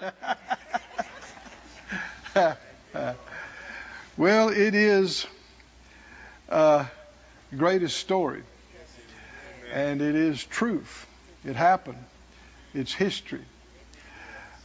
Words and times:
well, 4.16 4.48
it 4.48 4.74
is 4.74 5.26
uh, 6.48 6.86
greatest 7.56 7.98
story, 7.98 8.42
and 9.72 10.00
it 10.00 10.14
is 10.14 10.42
truth. 10.44 11.06
It 11.44 11.56
happened. 11.56 12.02
It's 12.72 12.94
history. 12.94 13.44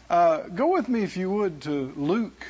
Uh, 0.10 0.44
go 0.44 0.74
with 0.74 0.88
me, 0.88 1.04
if 1.04 1.18
you 1.18 1.30
would, 1.30 1.64
to 1.64 1.92
Luke, 1.96 2.46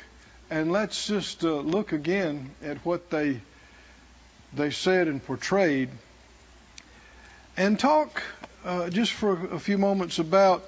and 0.50 0.70
let's 0.70 1.06
just 1.06 1.44
uh, 1.44 1.54
look 1.54 1.92
again 1.92 2.50
at 2.62 2.78
what 2.78 3.10
they 3.10 3.40
they 4.52 4.70
said 4.70 5.08
and 5.08 5.24
portrayed, 5.24 5.90
and 7.56 7.78
talk 7.78 8.22
uh, 8.64 8.90
just 8.90 9.12
for 9.12 9.54
a 9.54 9.58
few 9.58 9.78
moments 9.78 10.18
about 10.18 10.64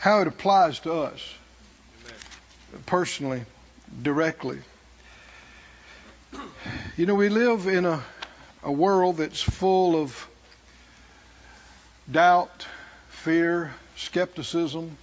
how 0.00 0.22
it 0.22 0.26
applies 0.26 0.80
to 0.80 0.90
us 0.94 1.34
personally, 2.86 3.44
directly. 4.02 4.58
You 6.96 7.04
know, 7.04 7.14
we 7.14 7.28
live 7.28 7.66
in 7.66 7.84
a, 7.84 8.02
a 8.62 8.72
world 8.72 9.18
that's 9.18 9.42
full 9.42 10.00
of 10.00 10.26
doubt, 12.10 12.66
fear, 13.10 13.74
skepticism, 13.96 14.96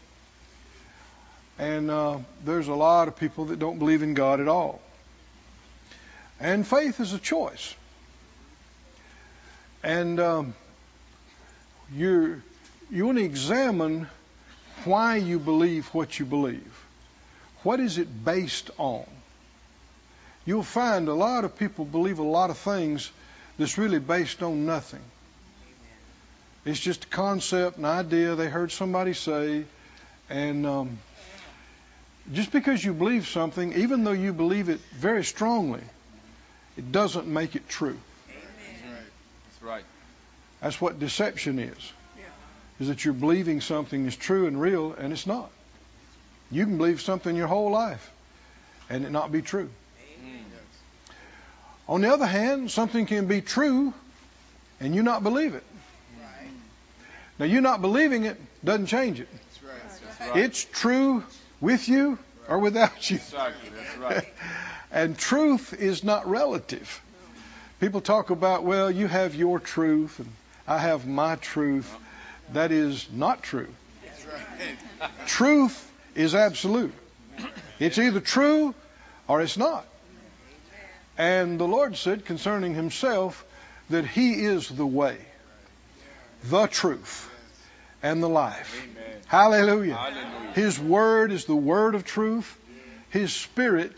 and 1.60 1.92
uh, 1.92 2.18
there's 2.44 2.68
a 2.68 2.74
lot 2.74 3.08
of 3.08 3.18
people 3.18 3.46
that 3.46 3.60
don't 3.60 3.78
believe 3.78 4.02
in 4.02 4.16
God 4.16 4.40
at 4.40 4.48
all. 4.48 4.82
And 6.40 6.66
faith 6.66 7.00
is 7.00 7.14
a 7.14 7.20
choice. 7.20 7.76
And 9.84 10.20
um, 10.20 10.56
you 11.94 12.42
you 12.90 13.06
want 13.06 13.20
to 13.20 13.24
examine 13.24 14.08
why 14.86 15.18
you 15.18 15.40
believe 15.40 15.88
what 15.88 16.20
you 16.20 16.26
believe. 16.26 16.86
What 17.64 17.80
is 17.80 17.98
it 17.98 18.26
based 18.26 18.70
on? 18.78 19.06
You'll 20.46 20.64
find 20.64 21.08
a 21.08 21.14
lot 21.14 21.44
of 21.44 21.58
people 21.58 21.84
believe 21.84 22.20
a 22.20 22.24
lot 22.24 22.50
of 22.50 22.58
things 22.58 23.12
that's 23.58 23.78
really 23.78 24.00
based 24.00 24.42
on 24.42 24.66
nothing. 24.66 25.02
It's 26.64 26.80
just 26.80 27.06
a 27.06 27.08
concept, 27.08 27.78
an 27.78 27.86
idea 27.86 28.36
they 28.36 28.48
heard 28.48 28.72
somebody 28.72 29.14
say, 29.14 29.66
and 30.30 30.66
um, 30.66 31.00
just 32.34 32.52
because 32.52 32.84
you 32.84 32.94
believe 32.94 33.28
something, 33.28 33.74
even 33.74 34.04
though 34.04 34.12
you 34.12 34.34
believe 34.34 34.70
it 34.70 34.80
very 34.94 35.24
strongly, 35.24 35.82
it 36.78 36.92
doesn't 36.92 37.28
make 37.28 37.56
it 37.56 37.68
true. 37.70 37.98
That's 38.28 38.84
right. 38.84 39.02
That's 39.46 39.64
right. 39.64 39.86
That's 40.62 40.82
what 40.82 41.00
deception 41.00 41.60
is. 41.60 41.94
Is 42.80 42.88
that 42.90 43.04
you're 43.04 43.14
believing 43.14 43.62
something 43.62 44.06
is 44.06 44.16
true 44.16 44.48
and 44.48 44.60
real, 44.60 44.94
and 44.94 45.12
it's 45.12 45.26
not. 45.26 45.50
You 46.52 46.66
can 46.66 46.78
believe 46.78 47.02
something 47.02 47.36
your 47.36 47.48
whole 47.48 47.72
life, 47.72 48.12
and 48.90 49.04
it 49.04 49.12
not 49.12 49.32
be 49.32 49.42
true. 49.42 49.70
On 51.90 52.02
the 52.02 52.12
other 52.12 52.26
hand, 52.26 52.70
something 52.70 53.06
can 53.06 53.28
be 53.28 53.42
true, 53.42 53.94
and 54.80 54.94
you 54.94 55.04
not 55.04 55.24
believe 55.24 55.56
it. 55.56 55.64
Now, 57.40 57.46
you 57.46 57.62
not 57.62 57.82
believing 57.82 58.26
it 58.26 58.38
doesn't 58.66 58.88
change 58.88 59.20
it. 59.20 59.30
That's 59.32 59.64
right. 59.64 60.02
That's 60.18 60.32
right. 60.32 60.44
It's 60.44 60.66
true 60.66 61.24
with 61.62 61.88
you 61.88 62.18
or 62.48 62.60
without 62.60 63.10
you. 63.10 63.18
Exactly. 63.18 63.70
That's 63.76 63.98
right. 63.98 64.34
And 64.90 65.18
truth 65.18 65.74
is 65.74 66.06
not 66.06 66.30
relative. 66.30 67.02
People 67.82 68.00
talk 68.00 68.30
about, 68.30 68.64
well, 68.64 68.90
you 68.90 69.06
have 69.06 69.36
your 69.36 69.60
truth 69.60 70.18
and 70.20 70.30
I 70.66 70.78
have 70.78 71.06
my 71.06 71.36
truth. 71.36 71.94
Uh-huh. 71.94 72.04
That 72.54 72.72
is 72.72 73.08
not 73.12 73.44
true. 73.44 73.68
Right. 74.32 75.10
Truth 75.28 75.92
is 76.16 76.36
absolute. 76.36 76.94
It's 77.80 77.98
either 77.98 78.20
true 78.20 78.74
or 79.28 79.42
it's 79.42 79.58
not. 79.58 79.86
And 81.18 81.60
the 81.60 81.68
Lord 81.68 81.98
said 81.98 82.26
concerning 82.26 82.74
himself 82.74 83.46
that 83.90 84.06
he 84.06 84.46
is 84.46 84.70
the 84.70 84.86
way, 84.86 85.18
the 86.44 86.68
truth, 86.68 87.30
and 88.04 88.22
the 88.22 88.30
life. 88.30 88.86
Hallelujah. 89.28 89.96
Hallelujah. 89.96 90.54
His 90.54 90.80
word 90.80 91.32
is 91.32 91.46
the 91.46 91.56
word 91.56 91.96
of 91.96 92.06
truth. 92.06 92.58
His 93.10 93.34
spirit 93.34 93.96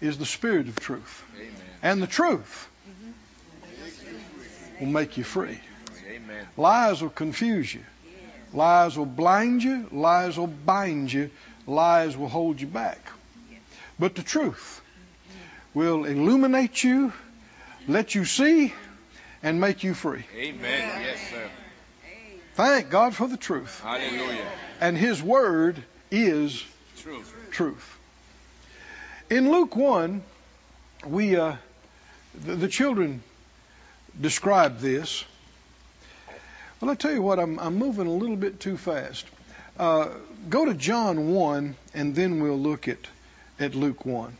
is 0.00 0.18
the 0.18 0.26
spirit 0.26 0.68
of 0.68 0.78
truth. 0.78 1.24
Amen. 1.36 1.52
And 1.82 2.02
the 2.02 2.06
truth 2.06 2.68
will 4.80 4.88
make 4.88 5.16
you 5.16 5.24
free. 5.24 5.60
Amen. 6.30 6.46
Lies 6.56 7.02
will 7.02 7.10
confuse 7.10 7.72
you. 7.74 7.82
Lies 8.52 8.96
will 8.96 9.06
blind 9.06 9.62
you. 9.62 9.88
Lies 9.92 10.36
will 10.38 10.46
bind 10.46 11.12
you. 11.12 11.30
Lies 11.66 12.16
will 12.16 12.28
hold 12.28 12.60
you 12.60 12.66
back. 12.66 12.98
But 13.98 14.14
the 14.14 14.22
truth 14.22 14.80
will 15.74 16.04
illuminate 16.04 16.82
you, 16.82 17.12
let 17.86 18.14
you 18.14 18.24
see, 18.24 18.72
and 19.42 19.60
make 19.60 19.84
you 19.84 19.94
free. 19.94 20.24
Amen. 20.36 21.02
Yes, 21.02 21.30
sir. 21.30 21.48
Thank 22.54 22.90
God 22.90 23.14
for 23.14 23.28
the 23.28 23.36
truth. 23.36 23.80
Hallelujah. 23.80 24.46
And 24.80 24.96
His 24.96 25.22
Word 25.22 25.82
is 26.10 26.64
Truth. 26.98 27.34
truth. 27.50 27.98
In 29.30 29.50
Luke 29.50 29.76
1, 29.76 30.22
we, 31.06 31.36
uh, 31.36 31.54
the, 32.34 32.56
the 32.56 32.68
children 32.68 33.22
describe 34.20 34.80
this. 34.80 35.24
Well, 36.80 36.90
I 36.90 36.94
tell 36.94 37.12
you 37.12 37.20
what, 37.20 37.38
I'm, 37.38 37.58
I'm 37.58 37.76
moving 37.76 38.06
a 38.06 38.12
little 38.12 38.36
bit 38.36 38.58
too 38.58 38.78
fast. 38.78 39.26
Uh, 39.78 40.08
go 40.48 40.64
to 40.64 40.72
John 40.72 41.34
1, 41.34 41.76
and 41.92 42.14
then 42.14 42.40
we'll 42.42 42.58
look 42.58 42.88
at, 42.88 42.98
at 43.58 43.74
Luke 43.74 44.06
1. 44.06 44.34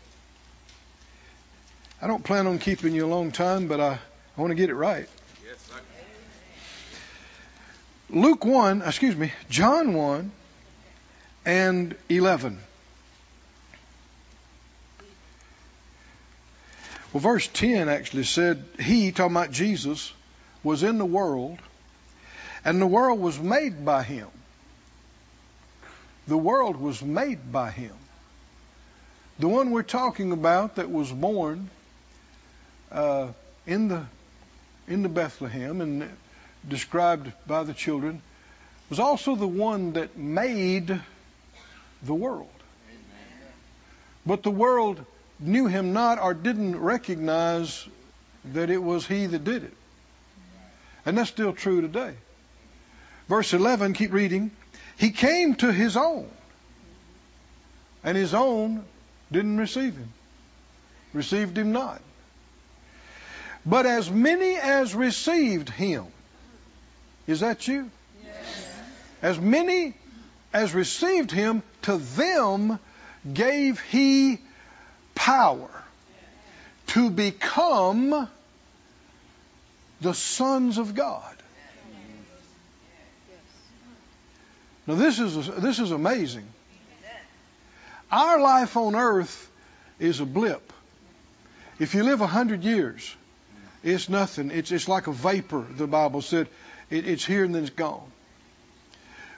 I 2.01 2.07
don't 2.07 2.25
plan 2.25 2.47
on 2.47 2.59
keeping 2.59 2.95
you 2.95 3.05
a 3.05 3.09
long 3.09 3.31
time, 3.31 3.69
but 3.69 3.79
I, 3.79 3.99
I 4.37 4.41
want 4.41 4.53
to 4.53 4.55
get 4.55 4.71
it 4.71 4.75
right. 4.75 5.07
Yes. 5.47 5.71
Luke 8.09 8.47
1, 8.47 8.83
excuse 8.83 9.17
me, 9.17 9.33
John 9.51 9.93
1 9.93 10.33
and 11.45 11.95
11. 12.09 12.59
Well, 17.13 17.21
verse 17.21 17.49
10 17.49 17.91
actually 17.91 18.25
said, 18.25 18.65
He, 18.79 19.13
talking 19.13 19.37
about 19.37 19.51
Jesus, 19.51 20.11
was 20.63 20.83
in 20.83 20.97
the 20.97 21.05
world, 21.05 21.59
and 22.65 22.81
the 22.81 22.87
world 22.87 23.21
was 23.21 23.39
made 23.39 23.85
by 23.85 24.03
Him. 24.03 24.29
The 26.27 26.37
world 26.37 26.77
was 26.77 27.03
made 27.03 27.53
by 27.53 27.71
Him. 27.71 27.95
The 29.39 29.49
one 29.49 29.71
we're 29.71 29.83
talking 29.83 30.33
about 30.33 30.77
that 30.77 30.91
was 30.91 31.11
born 31.11 31.71
uh, 32.93 33.29
in 33.67 33.89
the 33.89 34.05
in 34.87 35.03
the 35.03 35.09
Bethlehem 35.09 35.81
and 35.81 36.11
described 36.69 37.33
by 37.47 37.63
the 37.63 37.73
children 37.73 38.21
was 38.91 38.99
also 38.99 39.37
the 39.37 39.47
one 39.47 39.93
that 39.93 40.19
made 40.19 41.01
the 42.03 42.15
world. 42.15 42.49
But 44.27 44.43
the 44.43 44.51
world 44.51 45.05
knew 45.39 45.67
him 45.67 45.93
not 45.93 46.21
or 46.21 46.35
didn't 46.35 46.79
recognize 46.79 47.89
that 48.53 48.69
it 48.69 48.83
was 48.83 49.07
he 49.07 49.27
that 49.27 49.45
did 49.45 49.65
it. 49.65 49.75
And 51.07 51.17
that's 51.17 51.31
still 51.31 51.53
true 51.53 51.81
today. 51.81 52.15
Verse 53.31 53.55
11, 53.55 53.93
keep 53.93 54.13
reading. 54.13 54.51
He 54.99 55.13
came 55.13 55.55
to 55.55 55.73
his 55.73 55.97
own, 55.97 56.29
and 58.03 58.17
his 58.17 58.35
own 58.35 58.85
didn't 59.31 59.57
receive 59.57 59.95
him, 59.95 60.13
received 61.13 61.57
him 61.57 61.71
not. 61.71 62.03
But 63.65 63.87
as 63.87 64.11
many 64.11 64.57
as 64.57 64.97
received 64.97 65.71
him, 65.71 66.07
is 67.29 67.39
that 67.39 67.69
you? 67.69 67.93
As 69.23 69.39
many 69.39 69.95
as 70.53 70.75
received 70.75 71.31
him, 71.31 71.63
to 71.83 71.99
them 71.99 72.81
gave 73.33 73.79
he 73.79 74.41
power 75.15 75.71
to 76.89 77.11
become 77.11 78.29
the 80.01 80.15
sons 80.15 80.79
of 80.79 80.97
God. 80.97 81.40
Now 84.91 84.97
this 84.97 85.21
is 85.21 85.47
this 85.47 85.79
is 85.79 85.93
amazing. 85.93 86.49
Our 88.11 88.41
life 88.41 88.77
on 88.77 88.97
earth 88.97 89.49
is 90.01 90.19
a 90.19 90.27
blip. 90.27 90.73
If 91.79 91.95
you 91.95 92.03
live 92.03 92.23
a 92.23 92.27
hundred 92.27 92.65
years, 92.65 93.15
it's 93.85 94.09
nothing. 94.09 94.51
It's 94.51 94.73
it's 94.73 94.89
like 94.89 95.07
a 95.07 95.13
vapor. 95.13 95.65
The 95.77 95.87
Bible 95.87 96.23
said 96.23 96.49
it, 96.91 97.07
it's 97.07 97.25
here 97.25 97.45
and 97.45 97.55
then 97.55 97.63
it's 97.63 97.71
gone. 97.71 98.11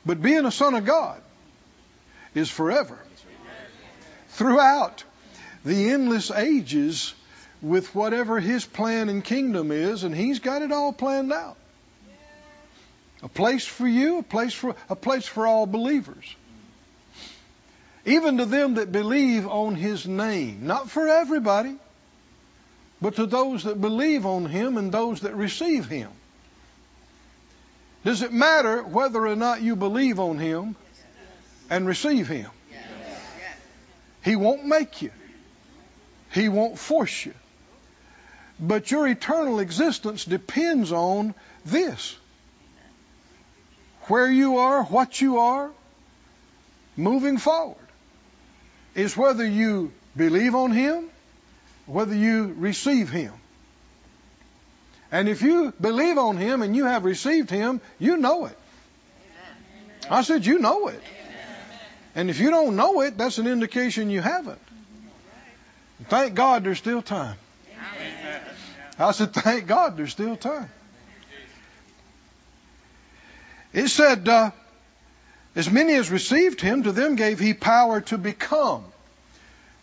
But 0.06 0.22
being 0.22 0.46
a 0.46 0.50
son 0.50 0.75
of 0.75 0.87
God 0.87 1.20
is 2.34 2.48
forever. 2.48 2.98
Throughout 4.31 5.05
the 5.66 5.90
endless 5.90 6.31
ages 6.31 7.12
with 7.60 7.94
whatever 7.94 8.40
his 8.40 8.64
plan 8.64 9.10
and 9.10 9.22
kingdom 9.22 9.70
is, 9.70 10.02
and 10.02 10.14
he's 10.16 10.38
got 10.38 10.62
it 10.62 10.72
all 10.72 10.94
planned 10.94 11.31
out. 11.31 11.58
A 13.22 13.28
place 13.28 13.64
for 13.64 13.86
you, 13.86 14.19
a 14.19 14.22
place 14.22 14.52
for 14.52 14.74
a 14.88 14.96
place 14.96 15.26
for 15.26 15.46
all 15.46 15.66
believers. 15.66 16.34
even 18.04 18.38
to 18.38 18.46
them 18.46 18.74
that 18.74 18.90
believe 18.90 19.46
on 19.46 19.74
his 19.74 20.06
name. 20.06 20.66
Not 20.66 20.90
for 20.90 21.06
everybody, 21.06 21.76
but 23.00 23.16
to 23.16 23.26
those 23.26 23.64
that 23.64 23.80
believe 23.80 24.26
on 24.26 24.46
him 24.46 24.76
and 24.76 24.90
those 24.90 25.20
that 25.20 25.34
receive 25.34 25.86
him. 25.86 26.10
Does 28.04 28.22
it 28.22 28.32
matter 28.32 28.82
whether 28.82 29.24
or 29.24 29.36
not 29.36 29.62
you 29.62 29.76
believe 29.76 30.19
on 30.19 30.38
him 30.38 30.74
and 31.70 31.86
receive 31.86 32.26
him? 32.26 32.50
He 34.24 34.36
won't 34.36 34.64
make 34.64 35.02
you. 35.02 35.10
He 36.32 36.48
won't 36.48 36.78
force 36.78 37.26
you. 37.26 37.34
But 38.58 38.90
your 38.90 39.06
eternal 39.06 39.58
existence 39.60 40.24
depends 40.24 40.92
on 40.92 41.34
this. 41.64 42.16
Where 44.12 44.31
you 44.31 44.59
are, 44.59 44.82
what 44.82 45.23
you 45.23 45.38
are, 45.38 45.70
moving 46.99 47.38
forward, 47.38 47.88
is 48.94 49.17
whether 49.17 49.47
you 49.47 49.91
believe 50.14 50.55
on 50.55 50.70
Him, 50.70 51.09
whether 51.87 52.14
you 52.14 52.55
receive 52.59 53.09
Him. 53.09 53.32
And 55.11 55.31
if 55.31 55.41
you 55.41 55.73
believe 55.81 56.19
on 56.19 56.37
Him 56.37 56.61
and 56.61 56.76
you 56.76 56.85
have 56.85 57.06
received 57.06 57.49
Him, 57.49 57.81
you 57.99 58.19
know 58.19 58.44
it. 58.44 58.59
I 60.11 60.20
said, 60.20 60.44
you 60.44 60.58
know 60.58 60.88
it. 60.88 61.00
And 62.15 62.29
if 62.29 62.38
you 62.38 62.50
don't 62.50 62.76
know 62.76 63.00
it, 63.00 63.17
that's 63.17 63.38
an 63.38 63.47
indication 63.47 64.11
you 64.11 64.20
haven't. 64.20 64.61
Thank 66.11 66.35
God 66.35 66.65
there's 66.65 66.76
still 66.76 67.00
time. 67.00 67.38
I 68.99 69.12
said, 69.12 69.32
thank 69.32 69.67
God 69.67 69.97
there's 69.97 70.12
still 70.12 70.37
time. 70.37 70.69
It 73.72 73.88
said, 73.88 74.28
uh, 74.28 74.50
as 75.56 75.70
many 75.70 75.94
as 75.94 76.10
received 76.10 76.60
him, 76.60 76.82
to 76.82 76.92
them 76.92 77.16
gave 77.16 77.38
he 77.38 77.54
power 77.54 78.00
to 78.02 78.19
become. 78.19 78.84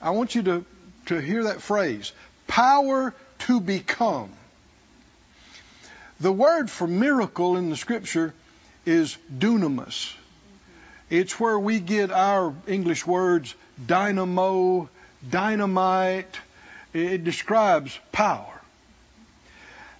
I 0.01 0.11
want 0.11 0.35
you 0.35 0.43
to, 0.43 0.65
to 1.07 1.17
hear 1.17 1.45
that 1.45 1.61
phrase 1.61 2.11
power 2.47 3.13
to 3.39 3.59
become. 3.59 4.29
The 6.19 6.31
word 6.31 6.69
for 6.69 6.87
miracle 6.87 7.57
in 7.57 7.69
the 7.69 7.77
scripture 7.77 8.33
is 8.85 9.17
dunamis. 9.35 10.13
It's 11.09 11.39
where 11.39 11.57
we 11.57 11.79
get 11.79 12.11
our 12.11 12.53
English 12.67 13.05
words 13.05 13.53
dynamo, 13.85 14.89
dynamite. 15.27 16.39
It 16.93 17.23
describes 17.23 17.97
power. 18.11 18.61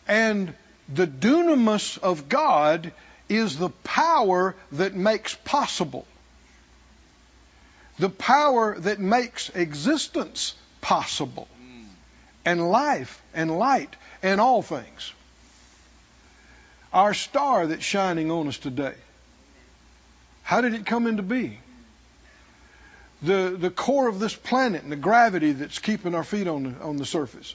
And 0.08 0.54
the 0.94 1.08
dunamis 1.08 1.98
of 2.00 2.30
God 2.30 2.92
is 3.30 3.58
the 3.58 3.70
power 3.70 4.56
that 4.74 4.96
makes 4.96 5.36
possible, 5.36 6.06
the 7.98 8.10
power 8.10 8.78
that 8.80 9.00
makes 9.00 9.50
existence 9.50 10.56
possible, 10.82 11.48
and 12.46 12.70
life 12.70 13.22
and 13.34 13.58
light 13.58 13.96
and 14.24 14.42
all 14.42 14.62
things. 14.62 15.14
Our 16.92 17.14
star 17.14 17.68
that's 17.68 17.84
shining 17.84 18.32
on 18.32 18.48
us 18.48 18.58
today 18.58 18.96
how 20.50 20.62
did 20.62 20.74
it 20.74 20.84
come 20.88 21.06
into 21.06 21.22
being? 21.22 21.60
The, 23.22 23.56
the 23.56 23.70
core 23.70 24.08
of 24.08 24.20
this 24.20 24.34
planet 24.34 24.82
and 24.82 24.92
the 24.92 24.96
gravity 24.96 25.52
that's 25.52 25.78
keeping 25.78 26.16
our 26.16 26.24
feet 26.24 26.48
on 26.48 26.64
the, 26.64 26.82
on 26.82 26.98
the 26.98 27.06
surface. 27.06 27.54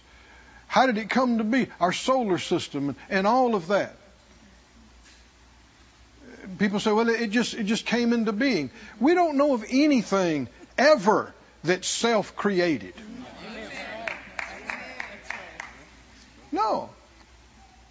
How 0.68 0.86
did 0.86 0.96
it 0.98 1.10
come 1.10 1.38
to 1.38 1.44
be? 1.44 1.66
Our 1.80 1.92
solar 1.92 2.38
system 2.38 2.90
and, 2.90 2.98
and 3.10 3.26
all 3.26 3.56
of 3.56 3.66
that. 3.66 3.96
People 6.58 6.80
say, 6.80 6.92
well, 6.92 7.08
it 7.08 7.30
just, 7.30 7.54
it 7.54 7.64
just 7.64 7.86
came 7.86 8.12
into 8.12 8.32
being. 8.32 8.70
We 9.00 9.14
don't 9.14 9.36
know 9.36 9.54
of 9.54 9.64
anything 9.70 10.48
ever 10.78 11.34
that's 11.62 11.88
self 11.88 12.36
created. 12.36 12.94
No. 16.52 16.90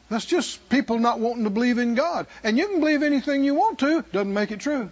That's 0.09 0.25
just 0.25 0.69
people 0.69 0.99
not 0.99 1.19
wanting 1.19 1.43
to 1.43 1.49
believe 1.49 1.79
in 1.79 1.95
God. 1.95 2.27
And 2.43 2.57
you 2.57 2.67
can 2.67 2.79
believe 2.79 3.03
anything 3.03 3.43
you 3.43 3.55
want 3.55 3.79
to, 3.79 4.03
doesn't 4.11 4.33
make 4.33 4.51
it 4.51 4.59
true. 4.59 4.91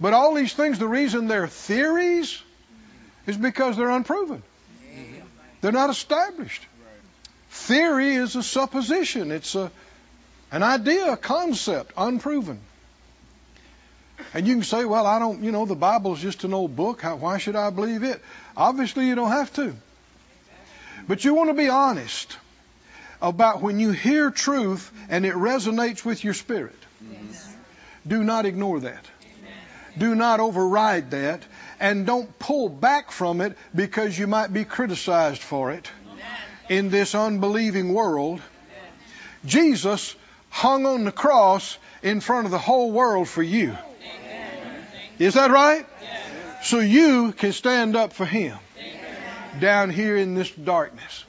But 0.00 0.14
all 0.14 0.34
these 0.34 0.52
things, 0.52 0.78
the 0.78 0.88
reason 0.88 1.28
they're 1.28 1.48
theories 1.48 2.40
is 3.26 3.36
because 3.36 3.76
they're 3.76 3.90
unproven. 3.90 4.42
They're 5.60 5.72
not 5.72 5.90
established. 5.90 6.66
Theory 7.50 8.14
is 8.14 8.34
a 8.34 8.42
supposition. 8.42 9.30
It's 9.30 9.54
a, 9.54 9.70
an 10.52 10.62
idea, 10.62 11.12
a 11.12 11.16
concept, 11.16 11.92
unproven. 11.96 12.60
And 14.34 14.46
you 14.46 14.54
can 14.54 14.62
say, 14.62 14.84
well, 14.84 15.06
I 15.06 15.18
don't, 15.18 15.42
you 15.42 15.50
know, 15.50 15.64
the 15.64 15.74
Bible's 15.74 16.20
just 16.20 16.44
an 16.44 16.54
old 16.54 16.76
book. 16.76 17.00
How, 17.00 17.16
why 17.16 17.38
should 17.38 17.56
I 17.56 17.70
believe 17.70 18.02
it? 18.02 18.20
Obviously, 18.56 19.08
you 19.08 19.14
don't 19.14 19.30
have 19.30 19.52
to. 19.54 19.74
But 21.08 21.24
you 21.24 21.34
want 21.34 21.50
to 21.50 21.54
be 21.54 21.68
honest 21.68 22.36
about 23.20 23.62
when 23.62 23.80
you 23.80 23.90
hear 23.90 24.30
truth 24.30 24.92
and 25.08 25.26
it 25.26 25.34
resonates 25.34 26.04
with 26.04 26.22
your 26.22 26.34
spirit. 26.34 26.78
Yes. 27.10 27.56
Do 28.06 28.22
not 28.22 28.46
ignore 28.46 28.80
that. 28.80 29.04
Amen. 29.22 29.58
Do 29.96 30.14
not 30.14 30.40
override 30.40 31.12
that. 31.12 31.42
And 31.80 32.06
don't 32.06 32.38
pull 32.38 32.68
back 32.68 33.10
from 33.10 33.40
it 33.40 33.56
because 33.74 34.16
you 34.16 34.26
might 34.26 34.52
be 34.52 34.64
criticized 34.64 35.42
for 35.42 35.72
it 35.72 35.90
Amen. 36.12 36.24
in 36.68 36.90
this 36.90 37.14
unbelieving 37.14 37.92
world. 37.92 38.40
Amen. 38.40 38.90
Jesus 39.44 40.14
hung 40.52 40.84
on 40.84 41.04
the 41.04 41.12
cross 41.12 41.78
in 42.02 42.20
front 42.20 42.44
of 42.44 42.50
the 42.50 42.58
whole 42.58 42.92
world 42.92 43.26
for 43.26 43.42
you. 43.42 43.76
Is 45.18 45.34
that 45.34 45.50
right? 45.50 45.86
Yes. 46.02 46.68
So 46.68 46.78
you 46.78 47.32
can 47.32 47.52
stand 47.52 47.96
up 47.96 48.12
for 48.12 48.26
him 48.26 48.56
down 49.60 49.90
here 49.90 50.16
in 50.16 50.34
this 50.34 50.50
darkness. 50.50 51.24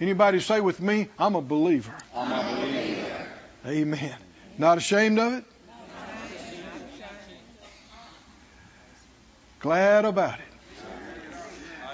Anybody 0.00 0.40
say 0.40 0.60
with 0.60 0.80
me, 0.80 1.08
I'm 1.18 1.34
a 1.34 1.42
believer. 1.42 1.94
I'm 2.14 2.32
a 2.32 2.60
believer. 2.60 3.26
Amen. 3.66 4.16
Not 4.56 4.78
ashamed 4.78 5.18
of 5.18 5.32
it? 5.34 5.44
Glad 9.60 10.04
about 10.04 10.38
it. 10.38 10.44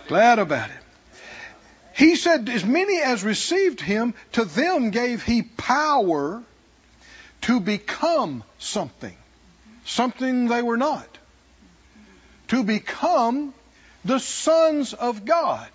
Glad 0.08 0.38
about 0.41 0.70
it. 0.70 0.80
He 2.00 2.17
said, 2.17 2.49
As 2.49 2.64
many 2.64 2.99
as 2.99 3.23
received 3.23 3.79
him, 3.79 4.14
to 4.32 4.47
them 4.47 4.88
gave 4.88 5.23
he 5.23 5.43
power 5.43 6.43
to 7.43 7.61
become 7.61 8.43
something. 8.58 9.14
Something 9.85 10.49
they 10.49 10.62
were 10.62 10.78
not. 10.78 11.19
To 12.49 12.64
become 12.64 13.52
the 14.02 14.19
sons 14.19 14.95
of 14.95 15.26
God. 15.26 15.69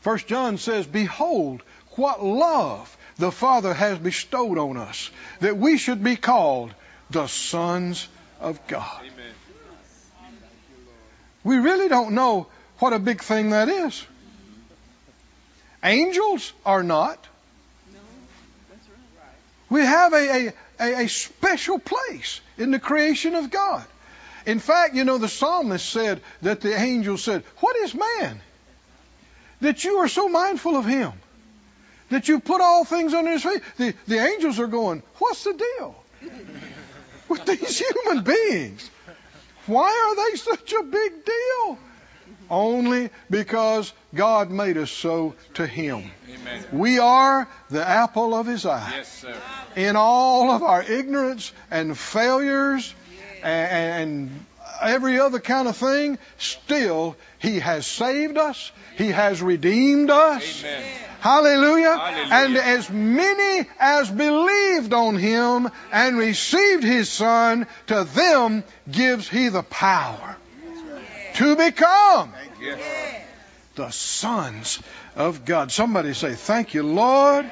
First 0.00 0.26
John 0.26 0.58
says, 0.58 0.84
Behold, 0.84 1.62
what 1.90 2.24
love 2.24 2.96
the 3.18 3.30
Father 3.30 3.72
has 3.72 3.98
bestowed 3.98 4.58
on 4.58 4.76
us, 4.76 5.12
that 5.38 5.56
we 5.56 5.78
should 5.78 6.02
be 6.02 6.16
called 6.16 6.74
the 7.08 7.28
sons 7.28 8.08
of 8.40 8.58
God. 8.66 9.00
Amen. 9.02 10.32
We 11.44 11.58
really 11.58 11.88
don't 11.88 12.16
know 12.16 12.48
what 12.80 12.92
a 12.92 12.98
big 12.98 13.22
thing 13.22 13.50
that 13.50 13.68
is. 13.68 14.04
Angels 15.82 16.52
are 16.64 16.82
not. 16.82 17.18
We 19.68 19.80
have 19.80 20.12
a, 20.12 20.52
a, 20.78 21.04
a, 21.04 21.08
special 21.08 21.78
place 21.78 22.42
in 22.58 22.72
the 22.72 22.78
creation 22.78 23.34
of 23.34 23.50
God. 23.50 23.84
In 24.44 24.58
fact, 24.58 24.94
you 24.94 25.04
know, 25.04 25.16
the 25.16 25.28
psalmist 25.28 25.88
said 25.88 26.20
that 26.42 26.60
the 26.60 26.78
angel 26.78 27.16
said, 27.16 27.42
What 27.60 27.76
is 27.76 27.94
man? 27.94 28.40
That 29.62 29.82
you 29.82 29.96
are 29.98 30.08
so 30.08 30.28
mindful 30.28 30.76
of 30.76 30.84
him. 30.84 31.12
That 32.10 32.28
you 32.28 32.40
put 32.40 32.60
all 32.60 32.84
things 32.84 33.14
under 33.14 33.30
his 33.30 33.42
feet. 33.42 33.62
The, 33.78 33.94
the 34.06 34.18
angels 34.18 34.60
are 34.60 34.66
going, 34.66 35.02
What's 35.14 35.44
the 35.44 35.54
deal 35.54 35.96
with 37.28 37.46
these 37.46 37.78
human 38.04 38.24
beings? 38.24 38.90
Why 39.66 39.88
are 39.88 40.30
they 40.30 40.36
such 40.36 40.72
a 40.74 40.82
big 40.82 41.24
deal? 41.24 41.78
Only 42.52 43.08
because 43.30 43.90
God 44.14 44.50
made 44.50 44.76
us 44.76 44.90
so 44.90 45.34
to 45.54 45.66
Him. 45.66 46.10
Amen. 46.30 46.64
We 46.70 46.98
are 46.98 47.48
the 47.70 47.82
apple 47.82 48.34
of 48.34 48.46
His 48.46 48.66
eye. 48.66 48.92
Yes, 48.94 49.24
In 49.74 49.96
all 49.96 50.50
of 50.50 50.62
our 50.62 50.82
ignorance 50.82 51.50
and 51.70 51.96
failures 51.96 52.94
and 53.42 54.44
every 54.82 55.18
other 55.18 55.40
kind 55.40 55.66
of 55.66 55.78
thing, 55.78 56.18
still 56.36 57.16
He 57.38 57.58
has 57.60 57.86
saved 57.86 58.36
us. 58.36 58.70
He 58.98 59.08
has 59.08 59.40
redeemed 59.40 60.10
us. 60.10 60.62
Amen. 60.62 60.84
Hallelujah. 61.20 61.96
Hallelujah. 61.96 62.34
And 62.34 62.56
as 62.58 62.90
many 62.90 63.66
as 63.80 64.10
believed 64.10 64.92
on 64.92 65.16
Him 65.16 65.70
and 65.90 66.18
received 66.18 66.84
His 66.84 67.08
Son, 67.08 67.66
to 67.86 68.04
them 68.04 68.62
gives 68.90 69.26
He 69.26 69.48
the 69.48 69.62
power 69.62 70.36
to 71.42 71.56
become 71.56 72.32
the 73.74 73.90
sons 73.90 74.80
of 75.16 75.44
God. 75.44 75.72
Somebody 75.72 76.14
say, 76.14 76.34
Thank 76.34 76.74
you, 76.74 76.82
Lord. 76.84 77.50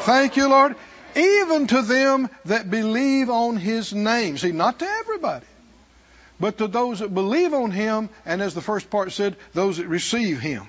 Thank 0.00 0.36
you, 0.36 0.48
Lord. 0.48 0.76
even 1.16 1.66
to 1.68 1.82
them 1.82 2.28
that 2.44 2.70
believe 2.70 3.30
on 3.30 3.56
his 3.56 3.92
name. 3.92 4.36
See, 4.36 4.52
not 4.52 4.78
to 4.80 4.86
everybody, 4.86 5.46
but 6.38 6.58
to 6.58 6.68
those 6.68 7.00
that 7.00 7.14
believe 7.14 7.54
on 7.54 7.70
him, 7.70 8.10
and 8.26 8.42
as 8.42 8.54
the 8.54 8.60
first 8.60 8.90
part 8.90 9.10
said, 9.12 9.36
those 9.54 9.78
that 9.78 9.86
receive 9.86 10.40
him. 10.40 10.66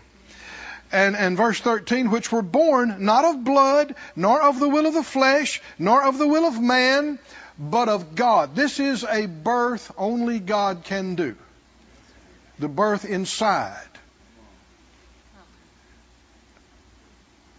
And, 0.91 1.15
and 1.15 1.37
verse 1.37 1.59
13, 1.59 2.09
which 2.09 2.31
were 2.31 2.41
born 2.41 3.05
not 3.05 3.23
of 3.23 3.43
blood, 3.43 3.95
nor 4.15 4.41
of 4.41 4.59
the 4.59 4.67
will 4.67 4.87
of 4.87 4.93
the 4.93 5.03
flesh, 5.03 5.61
nor 5.77 6.03
of 6.03 6.17
the 6.17 6.27
will 6.27 6.45
of 6.45 6.59
man, 6.59 7.19
but 7.57 7.87
of 7.87 8.15
God. 8.15 8.55
This 8.55 8.79
is 8.79 9.03
a 9.03 9.25
birth 9.25 9.91
only 9.97 10.39
God 10.39 10.83
can 10.83 11.15
do. 11.15 11.35
The 12.61 12.69
birth 12.69 13.05
inside. 13.05 13.87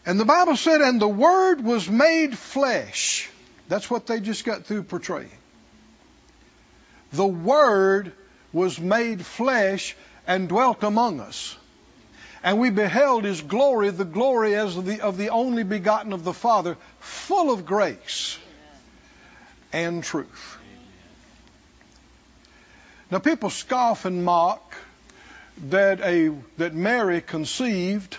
And 0.07 0.19
the 0.19 0.25
Bible 0.25 0.57
said, 0.57 0.81
and 0.81 1.03
the 1.03 1.09
Word 1.09 1.65
was 1.65 1.89
made 1.89 2.39
flesh. 2.39 3.29
That's 3.69 3.91
what 3.91 4.07
they 4.07 4.21
just 4.21 4.45
got 4.45 4.65
through 4.65 4.85
portraying. 4.85 5.33
The 7.13 7.27
Word 7.27 8.13
was 8.53 8.79
made 8.79 9.27
flesh 9.27 9.97
and 10.29 10.49
dwelt 10.49 10.85
among 10.85 11.19
us. 11.19 11.57
And 12.45 12.61
we 12.61 12.71
beheld 12.71 13.25
His 13.25 13.43
glory, 13.43 13.91
the 13.91 14.05
glory 14.05 14.55
as 14.55 14.77
of 14.77 14.87
the, 14.87 15.01
of 15.01 15.17
the 15.17 15.31
only 15.31 15.65
begotten 15.65 16.13
of 16.13 16.23
the 16.23 16.33
Father, 16.33 16.77
full 17.01 17.53
of 17.53 17.67
grace 17.67 18.39
and 19.73 20.05
truth. 20.05 20.59
Now 23.11 23.19
people 23.19 23.51
scoff 23.51 24.05
and 24.05 24.25
mock 24.25 24.77
that 25.69 26.01
a 26.01 26.35
that 26.57 26.75
Mary 26.75 27.21
conceived 27.21 28.17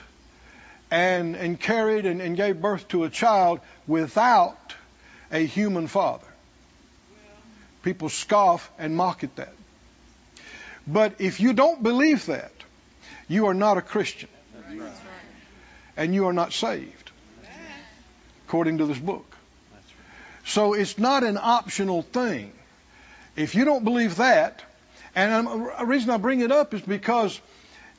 and, 0.91 1.35
and 1.35 1.59
carried 1.59 2.05
and, 2.05 2.21
and 2.21 2.37
gave 2.37 2.61
birth 2.61 2.87
to 2.89 3.03
a 3.03 3.09
child 3.09 3.59
without 3.87 4.75
a 5.31 5.45
human 5.45 5.87
father. 5.87 6.27
People 7.81 8.09
scoff 8.09 8.71
and 8.77 8.95
mock 8.95 9.23
at 9.23 9.35
that. 9.37 9.53
But 10.85 11.15
if 11.19 11.39
you 11.39 11.53
don't 11.53 11.81
believe 11.81 12.27
that, 12.27 12.51
you 13.27 13.47
are 13.47 13.53
not 13.53 13.77
a 13.77 13.81
Christian. 13.81 14.29
And 15.97 16.13
you 16.13 16.27
are 16.27 16.33
not 16.33 16.53
saved, 16.53 17.11
according 18.47 18.79
to 18.79 18.85
this 18.85 18.97
book. 18.97 19.25
So 20.45 20.73
it's 20.73 20.97
not 20.97 21.23
an 21.23 21.37
optional 21.41 22.01
thing. 22.01 22.51
If 23.35 23.55
you 23.55 23.65
don't 23.65 23.83
believe 23.83 24.17
that, 24.17 24.61
and 25.15 25.47
a 25.77 25.85
reason 25.85 26.09
I 26.09 26.17
bring 26.17 26.41
it 26.41 26.51
up 26.51 26.73
is 26.73 26.81
because 26.81 27.39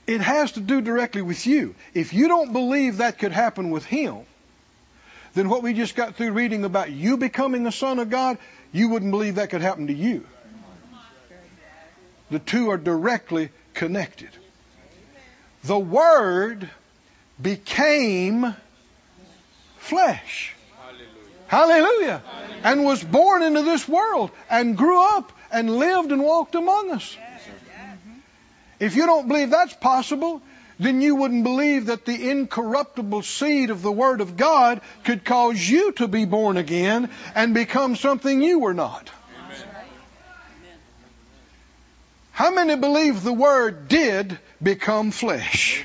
it 0.06 0.20
has 0.20 0.52
to 0.52 0.60
do 0.60 0.80
directly 0.80 1.22
with 1.22 1.46
you. 1.46 1.74
If 1.94 2.12
you 2.12 2.28
don't 2.28 2.52
believe 2.52 2.98
that 2.98 3.18
could 3.18 3.32
happen 3.32 3.70
with 3.70 3.84
him, 3.84 4.20
then 5.34 5.48
what 5.48 5.62
we 5.62 5.72
just 5.72 5.96
got 5.96 6.16
through 6.16 6.32
reading 6.32 6.64
about 6.64 6.90
you 6.90 7.16
becoming 7.16 7.66
a 7.66 7.72
son 7.72 7.98
of 7.98 8.10
God, 8.10 8.38
you 8.72 8.88
wouldn't 8.88 9.10
believe 9.10 9.36
that 9.36 9.50
could 9.50 9.62
happen 9.62 9.86
to 9.88 9.94
you. 9.94 10.26
The 12.30 12.38
two 12.38 12.70
are 12.70 12.78
directly 12.78 13.50
connected. 13.74 14.30
The 15.64 15.78
Word 15.78 16.68
became 17.40 18.54
flesh. 19.78 20.54
Hallelujah. 21.46 22.22
Hallelujah. 22.22 22.22
And 22.64 22.84
was 22.84 23.04
born 23.04 23.42
into 23.42 23.62
this 23.62 23.86
world 23.86 24.30
and 24.50 24.76
grew 24.76 25.00
up 25.16 25.32
and 25.54 25.70
lived 25.76 26.10
and 26.10 26.22
walked 26.22 26.56
among 26.56 26.90
us. 26.90 27.16
If 28.80 28.96
you 28.96 29.06
don't 29.06 29.28
believe 29.28 29.50
that's 29.50 29.74
possible, 29.74 30.42
then 30.80 31.00
you 31.00 31.14
wouldn't 31.14 31.44
believe 31.44 31.86
that 31.86 32.04
the 32.04 32.30
incorruptible 32.30 33.22
seed 33.22 33.70
of 33.70 33.80
the 33.80 33.92
Word 33.92 34.20
of 34.20 34.36
God 34.36 34.80
could 35.04 35.24
cause 35.24 35.58
you 35.58 35.92
to 35.92 36.08
be 36.08 36.24
born 36.24 36.56
again 36.56 37.08
and 37.36 37.54
become 37.54 37.94
something 37.94 38.42
you 38.42 38.58
were 38.58 38.74
not. 38.74 39.10
How 42.32 42.50
many 42.50 42.74
believe 42.74 43.22
the 43.22 43.32
Word 43.32 43.86
did 43.86 44.36
become 44.60 45.12
flesh? 45.12 45.84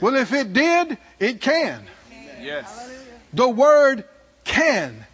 Well, 0.00 0.16
if 0.16 0.32
it 0.32 0.52
did, 0.52 0.98
it 1.20 1.40
can. 1.40 1.84
Yes. 2.40 2.90
The 3.32 3.48
Word 3.48 4.02
can 4.42 5.06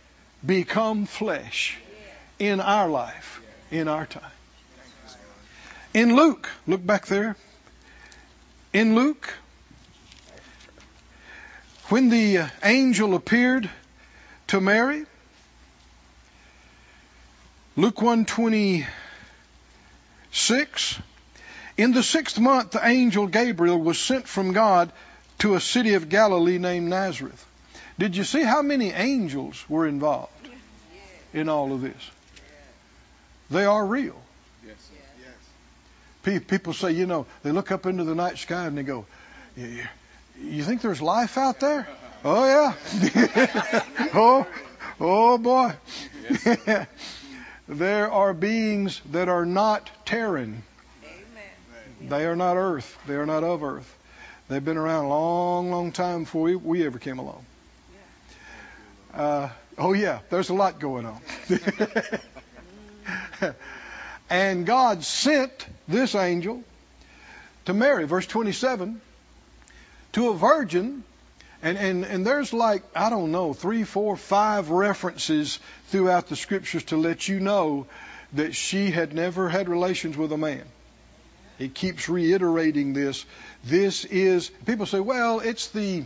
become 0.44 1.04
flesh 1.04 1.76
in 2.38 2.60
our 2.60 2.88
life, 2.88 3.40
in 3.70 3.88
our 3.88 4.06
time. 4.06 4.30
In 5.94 6.14
Luke, 6.14 6.48
look 6.66 6.84
back 6.84 7.06
there. 7.06 7.36
In 8.72 8.94
Luke, 8.94 9.34
when 11.88 12.10
the 12.10 12.38
uh, 12.38 12.48
angel 12.62 13.14
appeared 13.14 13.68
to 14.48 14.60
Mary, 14.60 15.06
Luke 17.76 18.02
126, 18.02 20.98
in 21.78 21.92
the 21.92 22.02
sixth 22.02 22.38
month 22.38 22.72
the 22.72 22.86
angel 22.86 23.26
Gabriel 23.26 23.80
was 23.80 23.98
sent 23.98 24.28
from 24.28 24.52
God 24.52 24.92
to 25.38 25.54
a 25.54 25.60
city 25.60 25.94
of 25.94 26.08
Galilee 26.08 26.58
named 26.58 26.90
Nazareth. 26.90 27.46
Did 27.98 28.16
you 28.16 28.24
see 28.24 28.42
how 28.42 28.62
many 28.62 28.90
angels 28.90 29.64
were 29.68 29.86
involved 29.86 30.48
in 31.32 31.48
all 31.48 31.72
of 31.72 31.80
this? 31.80 32.10
They 33.50 33.64
are 33.64 33.84
real. 33.84 34.20
Yes. 34.66 34.76
yes. 36.24 36.42
People 36.46 36.72
say, 36.72 36.92
you 36.92 37.06
know, 37.06 37.26
they 37.42 37.52
look 37.52 37.72
up 37.72 37.86
into 37.86 38.04
the 38.04 38.14
night 38.14 38.38
sky 38.38 38.66
and 38.66 38.76
they 38.76 38.82
go, 38.82 39.06
you 39.56 40.62
think 40.62 40.82
there's 40.82 41.02
life 41.02 41.38
out 41.38 41.60
there? 41.60 41.88
Oh 42.24 42.44
yeah. 42.44 43.82
oh, 44.12 44.44
oh 44.98 45.38
boy. 45.38 45.72
there 47.68 48.10
are 48.10 48.34
beings 48.34 49.00
that 49.12 49.28
are 49.28 49.46
not 49.46 49.88
terran. 50.04 50.64
They 52.00 52.26
are 52.26 52.34
not 52.34 52.56
earth. 52.56 52.98
They 53.06 53.14
are 53.14 53.24
not 53.24 53.44
of 53.44 53.62
earth. 53.62 53.96
They've 54.48 54.64
been 54.64 54.76
around 54.76 55.04
a 55.04 55.08
long, 55.08 55.70
long 55.70 55.92
time 55.92 56.24
before 56.24 56.42
we, 56.42 56.56
we 56.56 56.86
ever 56.86 56.98
came 56.98 57.20
along. 57.20 57.44
Uh, 59.14 59.50
oh 59.78 59.92
yeah, 59.92 60.18
there's 60.30 60.48
a 60.48 60.54
lot 60.54 60.80
going 60.80 61.06
on. 61.06 61.20
And 64.30 64.66
God 64.66 65.04
sent 65.04 65.66
this 65.86 66.14
angel 66.14 66.62
to 67.64 67.72
Mary, 67.72 68.04
verse 68.04 68.26
27, 68.26 69.00
to 70.12 70.28
a 70.28 70.34
virgin. 70.34 71.02
And, 71.62 71.78
and, 71.78 72.04
and 72.04 72.26
there's 72.26 72.52
like, 72.52 72.82
I 72.94 73.10
don't 73.10 73.32
know, 73.32 73.52
three, 73.54 73.84
four, 73.84 74.16
five 74.16 74.70
references 74.70 75.58
throughout 75.88 76.28
the 76.28 76.36
scriptures 76.36 76.84
to 76.84 76.96
let 76.96 77.26
you 77.26 77.40
know 77.40 77.86
that 78.34 78.54
she 78.54 78.90
had 78.90 79.14
never 79.14 79.48
had 79.48 79.68
relations 79.68 80.16
with 80.16 80.30
a 80.32 80.36
man. 80.36 80.64
It 81.58 81.74
keeps 81.74 82.08
reiterating 82.08 82.92
this. 82.92 83.24
This 83.64 84.04
is, 84.04 84.50
people 84.66 84.86
say, 84.86 85.00
well, 85.00 85.40
it's 85.40 85.68
the, 85.68 86.04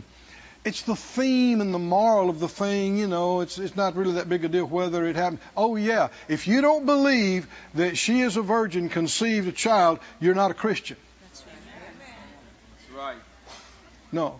it's 0.65 0.83
the 0.83 0.95
theme 0.95 1.59
and 1.59 1.73
the 1.73 1.79
moral 1.79 2.29
of 2.29 2.39
the 2.39 2.47
thing, 2.47 2.97
you 2.97 3.07
know, 3.07 3.41
it's, 3.41 3.57
it's 3.57 3.75
not 3.75 3.95
really 3.95 4.13
that 4.13 4.29
big 4.29 4.45
a 4.45 4.49
deal 4.49 4.65
whether 4.65 5.05
it 5.05 5.15
happened. 5.15 5.39
Oh, 5.57 5.75
yeah. 5.75 6.09
If 6.27 6.47
you 6.47 6.61
don't 6.61 6.85
believe 6.85 7.47
that 7.75 7.97
she 7.97 8.21
is 8.21 8.37
a 8.37 8.41
virgin, 8.41 8.89
conceived 8.89 9.47
a 9.47 9.51
child, 9.51 9.99
you're 10.21 10.35
not 10.35 10.51
a 10.51 10.53
Christian. 10.53 10.97
That's 11.31 11.43
right. 12.95 13.17
No. 14.11 14.39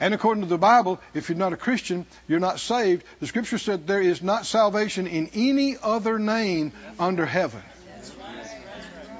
And 0.00 0.14
according 0.14 0.42
to 0.42 0.48
the 0.48 0.58
Bible, 0.58 1.00
if 1.14 1.28
you're 1.28 1.38
not 1.38 1.52
a 1.52 1.56
Christian, 1.56 2.06
you're 2.26 2.40
not 2.40 2.60
saved. 2.60 3.04
The 3.20 3.26
scripture 3.26 3.58
said 3.58 3.86
there 3.86 4.00
is 4.00 4.22
not 4.22 4.46
salvation 4.46 5.06
in 5.06 5.30
any 5.34 5.76
other 5.80 6.18
name 6.18 6.72
under 6.98 7.26
heaven. 7.26 7.62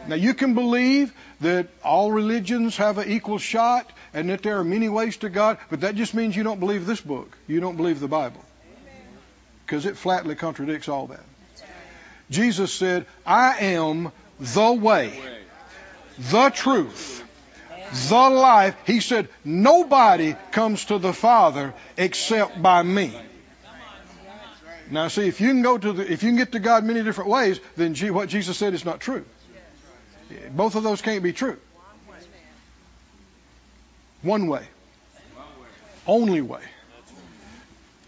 Now 0.07 0.15
you 0.15 0.35
can 0.35 0.55
believe 0.55 1.13
that 1.41 1.69
all 1.85 2.11
religions 2.11 2.77
have 2.79 2.99
an 2.99 3.11
equal 3.11 3.39
shot 3.39 3.91
and 4.15 4.31
that 4.31 4.43
there 4.43 4.59
are 4.59 4.65
many 4.65 4.89
ways 4.89 5.17
to 5.19 5.29
God, 5.29 5.59
but 5.71 5.81
that 5.83 5.95
just 5.95 6.15
means 6.15 6.37
you 6.37 6.43
don't 6.43 6.61
believe 6.61 6.87
this 6.87 7.01
book. 7.01 7.37
You 7.47 7.61
don't 7.61 7.77
believe 7.77 8.01
the 8.01 8.09
Bible. 8.09 8.45
Because 9.65 9.87
it 9.87 9.97
flatly 9.97 10.35
contradicts 10.35 10.89
all 10.89 11.09
that. 11.09 11.21
Jesus 12.31 12.73
said, 12.73 13.07
I 13.27 13.59
am 13.59 14.13
the 14.39 14.73
way, 14.73 15.19
the 16.19 16.51
truth, 16.51 17.25
the 18.09 18.31
life. 18.31 18.77
He 18.87 19.01
said, 19.01 19.29
nobody 19.45 20.37
comes 20.53 20.87
to 20.87 20.99
the 20.99 21.13
Father 21.13 21.75
except 21.97 22.61
by 22.61 22.83
me. 22.83 23.13
Now, 24.91 25.09
see, 25.09 25.29
if 25.29 25.41
you 25.41 25.49
can 25.49 25.63
go 25.63 25.77
to 25.77 25.93
the, 25.93 26.11
if 26.11 26.23
you 26.23 26.31
can 26.31 26.37
get 26.37 26.53
to 26.53 26.61
God 26.61 26.85
many 26.85 27.03
different 27.03 27.31
ways, 27.31 27.61
then 27.77 27.95
what 28.15 28.29
Jesus 28.29 28.57
said 28.57 28.73
is 28.73 28.85
not 28.85 29.01
true. 29.01 29.25
Both 30.51 30.77
of 30.77 30.83
those 30.83 31.03
can't 31.03 31.23
be 31.23 31.33
true. 31.33 31.59
One 34.29 34.47
way. 34.47 34.67
Only 36.07 36.43
way. 36.43 36.61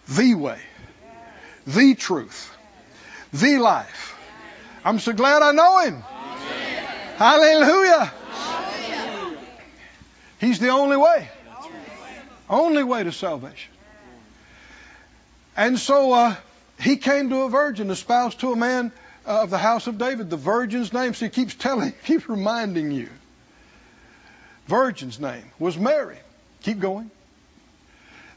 The 0.07 0.35
way. 0.35 0.59
The 1.67 1.95
truth. 1.95 2.55
The 3.33 3.57
life. 3.57 4.19
I'm 4.85 4.99
so 4.99 5.15
glad 5.15 5.41
I 5.41 5.53
know 5.53 5.79
him. 5.79 6.03
Hallelujah. 7.17 8.13
He's 10.39 10.59
the 10.59 10.69
only 10.69 10.99
way. 10.99 11.27
Only 12.51 12.85
way 12.85 13.03
to 13.03 13.13
salvation. 13.13 13.73
And 15.57 15.79
so 15.79 16.13
uh, 16.13 16.37
he 16.79 16.99
came 16.99 17.31
to 17.31 17.45
a 17.45 17.49
virgin, 17.49 17.89
espoused 17.89 18.41
to 18.41 18.53
a 18.53 18.57
man 18.57 18.93
uh, 19.27 19.45
of 19.45 19.49
the 19.49 19.57
house 19.57 19.87
of 19.87 19.97
David. 19.97 20.29
The 20.29 20.37
virgin's 20.37 20.93
name, 20.93 21.15
so 21.15 21.25
he 21.25 21.31
keeps 21.31 21.55
telling, 21.55 21.95
keeps 22.05 22.29
reminding 22.29 22.93
you. 22.93 23.09
Virgin's 24.71 25.19
name 25.19 25.51
was 25.59 25.77
Mary. 25.77 26.17
Keep 26.63 26.79
going. 26.79 27.11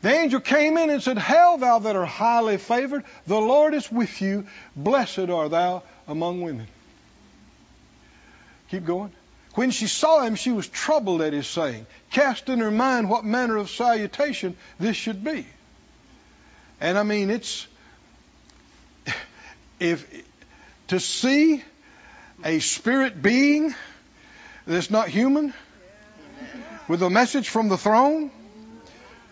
The 0.01 0.11
angel 0.11 0.39
came 0.39 0.77
in 0.77 0.89
and 0.89 1.01
said, 1.01 1.19
Hail, 1.19 1.57
thou 1.59 1.77
that 1.77 1.95
art 1.95 2.07
highly 2.07 2.57
favored, 2.57 3.03
the 3.27 3.39
Lord 3.39 3.75
is 3.75 3.91
with 3.91 4.19
you. 4.19 4.47
Blessed 4.75 5.29
art 5.29 5.51
thou 5.51 5.83
among 6.07 6.41
women. 6.41 6.65
Keep 8.71 8.85
going. 8.85 9.11
When 9.53 9.69
she 9.69 9.85
saw 9.85 10.23
him, 10.23 10.33
she 10.33 10.51
was 10.51 10.67
troubled 10.67 11.21
at 11.21 11.33
his 11.33 11.45
saying, 11.45 11.85
cast 12.09 12.49
in 12.49 12.57
her 12.59 12.71
mind 12.71 13.11
what 13.11 13.23
manner 13.23 13.55
of 13.57 13.69
salutation 13.69 14.57
this 14.79 14.97
should 14.97 15.23
be. 15.23 15.45
And 16.81 16.97
I 16.97 17.03
mean, 17.03 17.29
it's 17.29 17.67
if 19.79 20.03
to 20.87 20.99
see 20.99 21.63
a 22.43 22.57
spirit 22.57 23.21
being 23.21 23.75
that's 24.65 24.89
not 24.89 25.09
human 25.09 25.53
with 26.87 27.01
a 27.01 27.09
message 27.09 27.49
from 27.49 27.69
the 27.69 27.77
throne. 27.77 28.31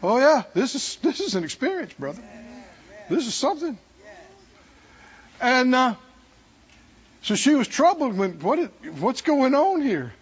Oh 0.03 0.17
yeah, 0.17 0.43
this 0.53 0.75
is 0.75 0.97
this 0.97 1.19
is 1.19 1.35
an 1.35 1.43
experience, 1.43 1.93
brother. 1.93 2.21
This 3.09 3.27
is 3.27 3.33
something. 3.33 3.77
And 5.39 5.73
uh, 5.73 5.95
so 7.23 7.35
she 7.35 7.55
was 7.55 7.67
troubled 7.67 8.17
when 8.17 8.39
what 8.39 8.59
what's 8.99 9.21
going 9.21 9.55
on 9.55 9.81
here? 9.81 10.13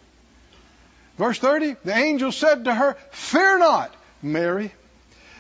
Verse 1.17 1.37
30, 1.37 1.75
the 1.83 1.93
angel 1.93 2.31
said 2.31 2.63
to 2.63 2.73
her, 2.73 2.95
Fear 3.11 3.59
not, 3.59 3.93
Mary. 4.21 4.71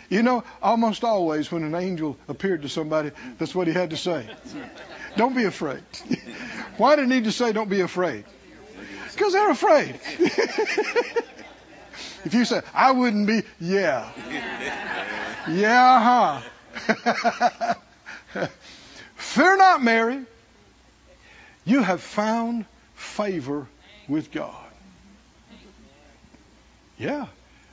You 0.09 0.23
know, 0.23 0.43
almost 0.61 1.05
always 1.05 1.49
when 1.51 1.63
an 1.63 1.73
angel 1.73 2.17
appeared 2.27 2.63
to 2.63 2.69
somebody, 2.69 3.11
that's 3.37 3.55
what 3.55 3.67
he 3.67 3.73
had 3.73 3.91
to 3.91 3.97
say. 3.97 4.27
Don't 5.15 5.35
be 5.35 5.45
afraid. 5.45 5.83
Why 6.77 6.97
did 6.97 7.07
he 7.07 7.15
need 7.15 7.23
to 7.25 7.31
say, 7.31 7.53
Don't 7.53 7.69
be 7.69 7.79
afraid? 7.79 8.25
Because 9.19 9.33
they're 9.33 9.51
afraid. 9.51 9.99
if 12.23 12.33
you 12.33 12.45
say, 12.45 12.61
I 12.73 12.91
wouldn't 12.91 13.27
be, 13.27 13.43
yeah. 13.59 14.09
Yeah, 15.49 16.41
huh? 18.33 18.45
Fear 19.17 19.57
not, 19.57 19.83
Mary. 19.83 20.21
You 21.65 21.83
have 21.83 21.99
found 21.99 22.63
favor 22.95 23.67
with 24.07 24.31
God. 24.31 24.55
Yeah. 26.97 27.25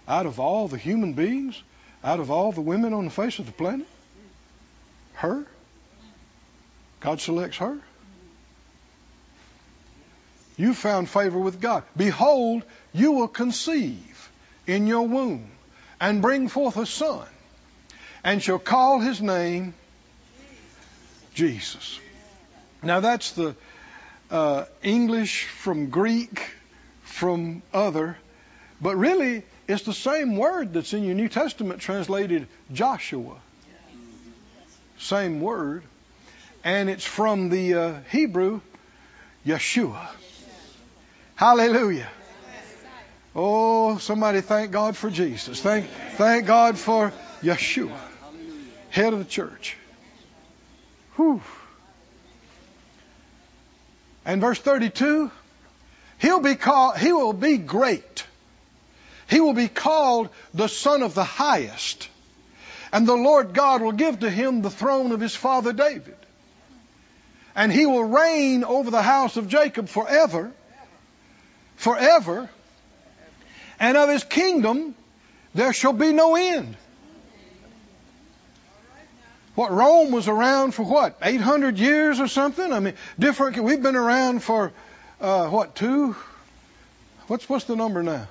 Out 0.09 0.27
of 0.27 0.41
all 0.41 0.67
the 0.67 0.79
human 0.79 1.13
beings, 1.13 1.63
out 2.03 2.19
of 2.19 2.29
all 2.33 2.51
the 2.51 2.61
women 2.61 2.93
on 2.93 3.05
the 3.05 3.11
face 3.13 3.39
of 3.39 3.47
the 3.47 3.53
planet, 3.53 3.87
her? 5.15 5.47
God 6.99 7.21
selects 7.21 7.59
her. 7.59 7.79
You 10.57 10.75
found 10.75 11.09
favor 11.09 11.39
with 11.39 11.61
God. 11.61 11.85
Behold, 11.97 12.63
you 12.93 13.13
will 13.13 13.29
conceive 13.29 14.31
in 14.67 14.87
your 14.87 15.07
womb 15.07 15.51
and 16.01 16.23
bring 16.23 16.49
forth 16.49 16.77
a 16.77 16.87
son, 16.87 17.27
and 18.25 18.43
shall 18.43 18.59
call 18.59 19.01
his 19.01 19.21
name 19.21 19.75
Jesus. 21.35 22.01
Now 22.83 23.01
that's 23.01 23.33
the 23.33 23.55
uh, 24.31 24.65
English 24.83 25.45
from 25.45 25.91
Greek 25.91 26.43
from 27.03 27.63
other, 27.73 28.17
but 28.81 28.97
really 28.97 29.43
it's 29.69 29.83
the 29.83 29.93
same 29.93 30.37
word 30.37 30.73
that's 30.73 30.93
in 30.93 31.05
your 31.05 31.15
New 31.15 31.29
Testament 31.29 31.81
translated 31.81 32.47
Joshua. 32.73 33.37
Same 34.99 35.41
word. 35.41 35.83
And 36.65 36.89
it's 36.89 37.05
from 37.05 37.49
the 37.49 37.75
uh, 37.75 37.95
Hebrew 38.11 38.61
Yeshua. 39.47 40.09
Hallelujah. 41.37 42.09
Oh, 43.35 43.99
somebody 43.99 44.41
thank 44.41 44.71
God 44.71 44.97
for 44.97 45.11
Jesus. 45.11 45.61
Thank, 45.61 45.87
thank 46.15 46.47
God 46.47 46.79
for 46.79 47.13
Yeshua, 47.43 47.95
head 48.89 49.13
of 49.13 49.19
the 49.19 49.27
church. 49.27 49.77
Whew. 51.17 51.43
And 54.25 54.41
verse 54.41 54.59
32, 54.59 55.31
he'll 56.19 56.41
be 56.41 56.55
called, 56.55 56.97
he 56.97 57.13
will 57.13 57.35
be 57.35 57.59
great. 57.59 58.25
He 59.29 59.41
will 59.41 59.53
be 59.53 59.69
called 59.69 60.31
the 60.55 60.69
Son 60.69 61.03
of 61.03 61.15
the 61.15 61.25
Highest. 61.25 62.09
And 62.93 63.07
the 63.07 63.15
Lord 63.15 63.53
God 63.53 63.83
will 63.83 63.93
give 63.93 64.21
to 64.21 64.31
him 64.31 64.63
the 64.63 64.71
throne 64.71 65.13
of 65.13 65.21
his 65.21 65.37
father 65.37 65.75
David. 65.75 66.17
And 67.55 67.71
he 67.71 67.85
will 67.85 68.05
reign 68.05 68.65
over 68.65 68.91
the 68.91 69.03
house 69.03 69.37
of 69.37 69.49
Jacob 69.49 69.89
forever, 69.89 70.53
forever. 71.77 72.51
And 73.79 73.97
of 73.97 74.09
his 74.09 74.25
kingdom 74.25 74.95
there 75.55 75.73
shall 75.73 75.95
be 75.95 76.13
no 76.13 76.37
end. 76.37 76.77
What 79.55 79.73
Rome 79.73 80.13
was 80.13 80.29
around 80.29 80.73
for 80.73 80.83
what 80.83 81.17
800 81.23 81.79
years 81.79 82.21
or 82.21 82.29
something? 82.29 82.73
I 82.73 82.81
mean, 82.81 82.95
different. 83.19 83.59
We've 83.59 83.83
been 83.83 83.97
around 83.97 84.43
for 84.43 84.73
uh, 85.19 85.49
what 85.49 85.75
two? 85.75 86.15
What's 87.29 87.49
what's 87.49 87.65
the 87.65 87.75
number 87.75 88.03
now? 88.03 88.29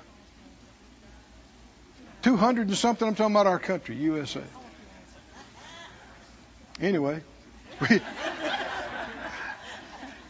200 2.22 2.68
and 2.68 2.76
something. 2.76 3.08
I'm 3.08 3.16
talking 3.16 3.34
about 3.34 3.48
our 3.48 3.58
country, 3.58 3.96
USA. 3.96 4.42
Anyway, 6.80 7.20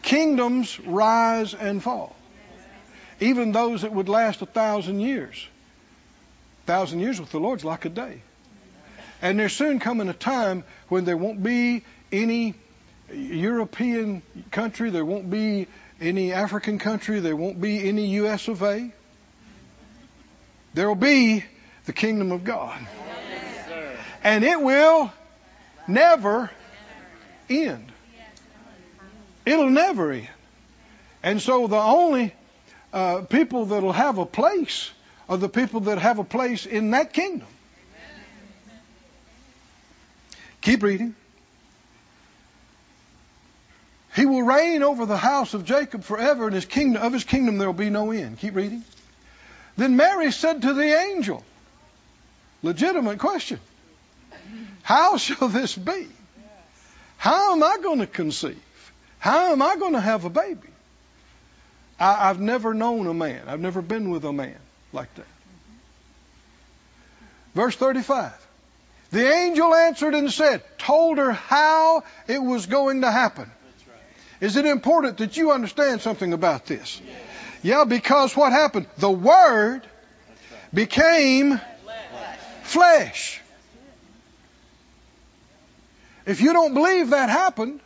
kingdoms 0.03 0.81
rise 0.81 1.53
and 1.53 1.83
fall. 1.83 2.16
Even 3.21 3.53
those 3.53 3.83
that 3.83 3.93
would 3.93 4.09
last 4.09 4.43
a 4.43 4.47
thousand 4.47 5.01
years. 5.01 5.47
A 6.65 6.67
thousand 6.67 7.01
years 7.01 7.21
with 7.21 7.31
the 7.31 7.41
Lord's 7.41 7.65
like 7.65 7.85
a 7.85 7.89
day. 7.89 8.21
And 9.23 9.39
there's 9.39 9.55
soon 9.55 9.79
coming 9.79 10.09
a 10.09 10.15
time 10.15 10.65
when 10.89 11.05
there 11.05 11.17
won't 11.17 11.43
be 11.43 11.83
any 12.13 12.55
European 13.13 14.23
country, 14.51 14.91
there 14.91 15.05
won't 15.05 15.31
be 15.31 15.67
any 16.01 16.33
African 16.33 16.79
country, 16.79 17.21
there 17.21 17.37
won't 17.37 17.61
be 17.61 17.89
any 17.89 18.07
US 18.17 18.49
of 18.49 18.63
A. 18.63 18.93
There 20.75 20.89
will 20.89 20.95
be 20.95 21.45
the 21.87 21.93
kingdom 21.93 22.33
of 22.33 22.45
God. 22.45 22.79
and 24.23 24.45
it 24.45 24.61
will 24.61 25.11
never 25.89 26.51
end. 27.49 27.91
It'll 29.47 29.71
never 29.71 30.13
end. 30.13 30.29
And 31.23 31.41
so 31.41 31.67
the 31.67 31.77
only 31.77 32.35
uh, 32.97 33.21
people 33.21 33.67
that'll 33.67 33.93
have 33.93 34.17
a 34.17 34.25
place 34.25 34.91
are 35.29 35.37
the 35.37 35.51
people 35.51 35.81
that 35.81 35.99
have 35.99 36.19
a 36.19 36.25
place 36.25 36.65
in 36.65 36.93
that 36.93 37.13
kingdom. 37.13 37.47
Keep 40.63 40.83
reading. 40.83 41.15
He 44.15 44.25
will 44.25 44.43
reign 44.43 44.83
over 44.83 45.05
the 45.05 45.19
house 45.19 45.53
of 45.53 45.67
Jacob 45.67 46.05
forever, 46.05 46.47
and 46.47 46.55
his 46.55 46.65
kingdom 46.65 47.03
of 47.03 47.13
his 47.13 47.25
kingdom 47.25 47.59
there 47.59 47.69
will 47.69 47.75
be 47.75 47.91
no 47.91 48.13
end. 48.13 48.39
Keep 48.39 48.55
reading. 48.55 48.83
Then 49.77 49.97
Mary 49.97 50.33
said 50.33 50.63
to 50.63 50.73
the 50.73 50.99
angel, 51.11 51.45
legitimate 52.63 53.19
question. 53.19 53.61
How 54.83 55.17
shall 55.19 55.49
this 55.49 55.77
be? 55.77 56.09
How 57.19 57.53
am 57.53 57.63
I 57.63 57.77
going 57.83 57.99
to 57.99 58.07
conceive? 58.07 58.63
How 59.19 59.53
am 59.53 59.61
I 59.61 59.77
going 59.77 59.93
to 59.93 60.01
have 60.01 60.25
a 60.25 60.31
baby? 60.31 60.69
I, 61.99 62.29
have 62.29 62.41
never 62.41 62.75
known 62.75 63.07
a 63.07 63.15
man. 63.15 63.43
I've 63.49 63.61
never 63.61 63.83
been 63.83 64.11
with 64.11 64.25
a 64.25 64.33
man 64.33 64.59
like 64.93 65.15
that. 65.15 65.27
Verse 67.55 67.75
35. 67.75 68.33
The 69.13 69.33
angel 69.33 69.75
answered 69.75 70.15
and 70.15 70.31
said, 70.31 70.63
told 70.79 71.19
her 71.19 71.33
how 71.33 72.05
it 72.29 72.43
was 72.43 72.67
going 72.67 73.01
to 73.03 73.11
happen. 73.11 73.51
Is 74.41 74.57
it 74.57 74.67
important 74.67 75.19
that 75.19 75.37
you 75.37 75.53
understand 75.53 76.03
something 76.03 76.33
about 76.33 76.67
this? 76.67 77.01
Yeah, 77.63 77.85
because 77.85 78.37
what 78.37 78.53
happened? 78.53 78.87
The 78.99 79.11
Word 79.11 79.83
became 80.75 81.61
flesh. 82.63 83.41
If 86.27 86.41
you 86.41 86.53
don't 86.53 86.75
believe 86.75 87.11
that 87.11 87.31
happened, 87.31 87.81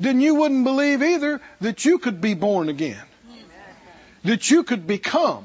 then 0.00 0.20
you 0.20 0.36
wouldn't 0.36 0.64
believe 0.64 1.02
either 1.02 1.40
that 1.60 1.84
you 1.84 1.98
could 1.98 2.20
be 2.20 2.34
born 2.34 2.68
again. 2.68 3.02
That 4.24 4.50
you 4.50 4.64
could 4.64 4.86
become 4.86 5.44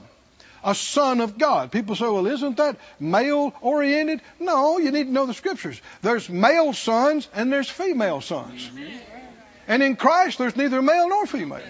a 0.64 0.76
son 0.76 1.22
of 1.22 1.38
God. 1.38 1.72
People 1.72 1.96
say, 1.96 2.06
well, 2.06 2.28
isn't 2.28 2.58
that 2.58 2.78
male 3.00 3.54
oriented? 3.62 4.22
No, 4.40 4.78
you 4.78 4.92
need 4.92 5.06
to 5.06 5.12
know 5.12 5.26
the 5.26 5.34
scriptures. 5.34 5.82
There's 6.02 6.30
male 6.30 6.74
sons 6.74 7.28
and 7.34 7.52
there's 7.52 7.70
female 7.70 8.22
sons. 8.22 8.70
And 9.68 9.84
in 9.84 9.96
Christ, 9.96 10.38
there's 10.38 10.56
neither 10.56 10.82
male 10.82 11.10
nor 11.10 11.26
female. 11.28 11.62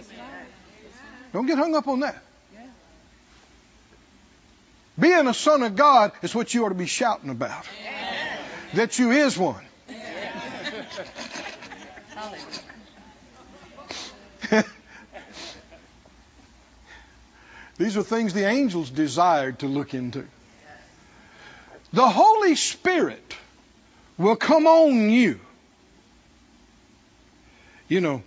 Don't 1.34 1.46
get 1.46 1.58
hung 1.58 1.76
up 1.76 1.88
on 1.88 2.02
that. 2.02 2.22
Being 4.98 5.28
a 5.28 5.34
son 5.34 5.64
of 5.64 5.76
God 5.76 6.12
is 6.22 6.36
what 6.36 6.54
you 6.54 6.66
ought 6.66 6.70
to 6.70 6.76
be 6.76 6.86
shouting 6.86 7.30
about. 7.30 7.66
That 8.74 9.00
you 9.00 9.12
is 9.12 9.38
one. 9.38 9.64
These 17.80 17.96
are 17.96 18.04
things 18.04 18.34
the 18.34 18.46
angels 18.46 18.90
desired 18.90 19.60
to 19.60 19.68
look 19.68 19.94
into. 19.94 20.26
The 21.94 22.08
Holy 22.08 22.56
Spirit 22.56 23.36
will 24.18 24.36
come 24.36 24.68
on 24.68 25.10
you. 25.10 25.40
You 27.88 28.02
know, 28.02 28.24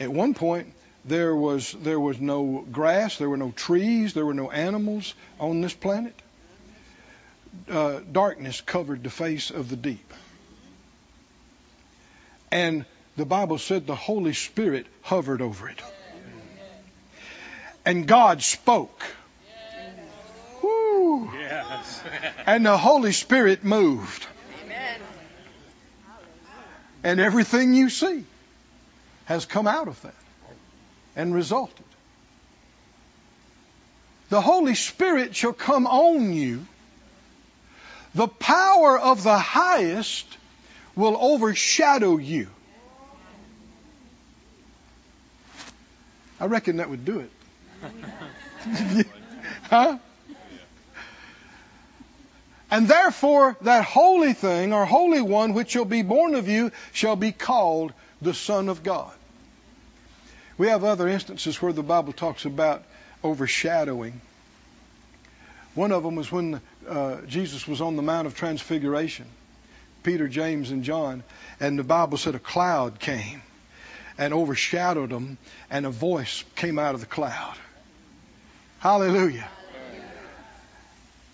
at 0.00 0.10
one 0.10 0.32
point 0.32 0.72
there 1.04 1.36
was 1.36 1.72
there 1.72 2.00
was 2.00 2.18
no 2.20 2.66
grass, 2.72 3.18
there 3.18 3.28
were 3.28 3.36
no 3.36 3.50
trees, 3.50 4.14
there 4.14 4.24
were 4.24 4.34
no 4.34 4.50
animals 4.50 5.12
on 5.38 5.60
this 5.60 5.74
planet. 5.74 6.14
Uh, 7.70 8.00
darkness 8.10 8.62
covered 8.62 9.04
the 9.04 9.10
face 9.10 9.50
of 9.50 9.68
the 9.68 9.76
deep, 9.76 10.12
and 12.50 12.84
the 13.16 13.24
Bible 13.24 13.58
said 13.58 13.86
the 13.86 13.94
Holy 13.94 14.32
Spirit 14.32 14.86
hovered 15.02 15.40
over 15.40 15.68
it, 15.68 15.80
and 17.86 18.06
God 18.06 18.42
spoke. 18.42 19.00
Woo. 20.60 21.30
Yes. 21.32 22.02
And 22.44 22.66
the 22.66 22.76
Holy 22.76 23.12
Spirit 23.12 23.64
moved. 23.64 24.26
And 27.04 27.20
everything 27.20 27.72
you 27.72 27.88
see 27.88 28.24
has 29.26 29.46
come 29.46 29.68
out 29.68 29.86
of 29.86 30.02
that 30.02 30.14
and 31.14 31.32
resulted. 31.32 31.84
The 34.28 34.40
Holy 34.40 34.74
Spirit 34.74 35.36
shall 35.36 35.52
come 35.52 35.86
on 35.86 36.32
you. 36.32 36.66
The 38.16 38.26
power 38.26 38.98
of 38.98 39.22
the 39.22 39.38
highest 39.38 40.26
will 40.96 41.16
overshadow 41.16 42.16
you. 42.16 42.48
I 46.40 46.46
reckon 46.46 46.78
that 46.78 46.90
would 46.90 47.04
do 47.04 47.20
it. 47.20 47.30
huh? 49.64 49.98
And 52.70 52.88
therefore, 52.88 53.56
that 53.62 53.84
holy 53.84 54.32
thing 54.32 54.72
or 54.72 54.84
holy 54.84 55.22
one 55.22 55.54
which 55.54 55.70
shall 55.70 55.84
be 55.84 56.02
born 56.02 56.34
of 56.34 56.48
you 56.48 56.72
shall 56.92 57.16
be 57.16 57.32
called 57.32 57.92
the 58.20 58.34
Son 58.34 58.68
of 58.68 58.82
God. 58.82 59.12
We 60.58 60.68
have 60.68 60.84
other 60.84 61.06
instances 61.06 61.60
where 61.60 61.72
the 61.72 61.82
Bible 61.82 62.12
talks 62.12 62.44
about 62.44 62.82
overshadowing. 63.22 64.20
One 65.74 65.92
of 65.92 66.02
them 66.02 66.16
was 66.16 66.32
when 66.32 66.60
uh, 66.88 67.20
Jesus 67.26 67.68
was 67.68 67.80
on 67.80 67.96
the 67.96 68.02
Mount 68.02 68.26
of 68.26 68.34
Transfiguration, 68.34 69.26
Peter, 70.02 70.26
James, 70.26 70.70
and 70.70 70.82
John, 70.82 71.22
and 71.60 71.78
the 71.78 71.84
Bible 71.84 72.16
said 72.18 72.34
a 72.34 72.40
cloud 72.40 72.98
came 72.98 73.42
and 74.18 74.32
overshadowed 74.32 75.10
them, 75.10 75.36
and 75.70 75.84
a 75.84 75.90
voice 75.90 76.42
came 76.54 76.78
out 76.78 76.94
of 76.94 77.00
the 77.00 77.06
cloud. 77.06 77.56
Hallelujah. 78.86 79.48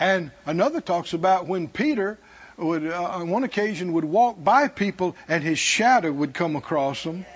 And 0.00 0.30
another 0.46 0.80
talks 0.80 1.12
about 1.12 1.46
when 1.46 1.68
Peter 1.68 2.16
would, 2.56 2.86
uh, 2.86 3.02
on 3.02 3.28
one 3.28 3.44
occasion, 3.44 3.92
would 3.92 4.06
walk 4.06 4.42
by 4.42 4.68
people 4.68 5.14
and 5.28 5.44
his 5.44 5.58
shadow 5.58 6.10
would 6.10 6.32
come 6.32 6.56
across 6.56 7.02
them 7.04 7.26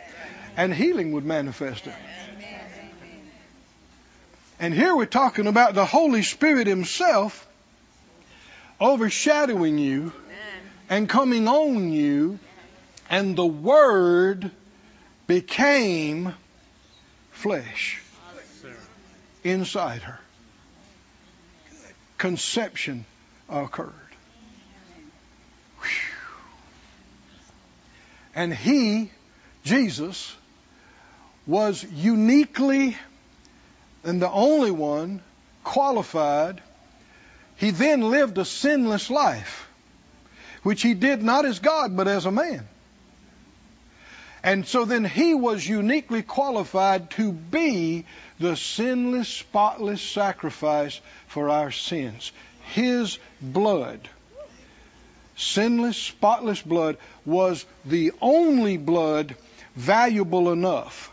and 0.57 0.73
healing 0.73 1.13
would 1.13 1.27
manifest. 1.27 1.87
And 4.59 4.73
here 4.73 4.97
we're 4.97 5.05
talking 5.05 5.49
about 5.49 5.75
the 5.75 5.85
Holy 5.85 6.23
Spirit 6.23 6.67
Himself 6.67 7.47
overshadowing 8.81 9.77
you 9.77 10.15
and 10.89 11.11
coming 11.11 11.47
on 11.47 11.93
you, 11.93 12.39
and 13.11 13.37
the 13.37 13.45
Word 13.45 14.51
became 15.27 16.33
flesh 17.33 18.01
inside 19.51 20.03
her 20.03 20.19
conception 22.19 23.05
occurred. 23.49 23.93
Whew. 25.81 25.89
And 28.35 28.55
he, 28.55 29.11
Jesus, 29.65 30.35
was 31.47 31.85
uniquely 31.85 32.97
and 34.05 34.23
the 34.23 34.31
only 34.31 34.71
one 34.71 35.21
qualified. 35.65 36.63
He 37.57 37.71
then 37.71 38.03
lived 38.03 38.39
a 38.39 38.45
sinless 38.45 39.11
life, 39.11 39.69
which 40.63 40.83
he 40.83 40.95
did 40.95 41.23
not 41.23 41.45
as 41.45 41.59
God, 41.59 41.97
but 41.97 42.07
as 42.07 42.27
a 42.27 42.31
man. 42.31 42.67
And 44.43 44.65
so 44.67 44.85
then 44.85 45.05
he 45.05 45.35
was 45.35 45.67
uniquely 45.67 46.23
qualified 46.23 47.11
to 47.13 47.33
be 47.33 48.05
the 48.39 48.57
sinless, 48.57 49.29
spotless 49.29 50.03
sacrifice 50.03 51.01
for 51.29 51.49
our 51.49 51.71
sins. 51.71 52.33
His 52.73 53.19
blood, 53.41 54.09
sinless, 55.37 55.97
spotless 55.97 56.61
blood, 56.63 56.99
was 57.25 57.65
the 57.85 58.13
only 58.21 58.77
blood 58.77 59.37
valuable 59.75 60.53
enough 60.53 61.13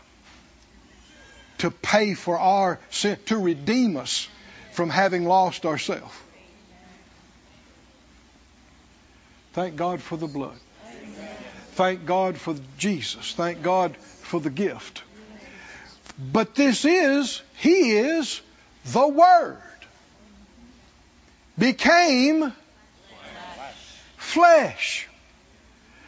to 1.58 1.70
pay 1.70 2.14
for 2.14 2.38
our 2.38 2.78
sin, 2.90 3.18
to 3.26 3.38
redeem 3.38 3.96
us 3.96 4.28
from 4.72 4.90
having 4.90 5.24
lost 5.24 5.64
ourselves. 5.64 6.14
Thank 9.52 9.76
God 9.76 10.02
for 10.02 10.16
the 10.16 10.26
blood. 10.26 10.56
Thank 11.74 12.06
God 12.06 12.36
for 12.36 12.56
Jesus. 12.76 13.34
Thank 13.34 13.62
God 13.62 13.96
for 13.96 14.40
the 14.40 14.50
gift. 14.50 15.02
But 16.18 16.54
this 16.54 16.84
is, 16.84 17.42
He 17.56 17.92
is 17.92 18.40
the 18.86 19.06
Word. 19.06 19.58
Became 21.58 22.52
flesh. 24.16 25.08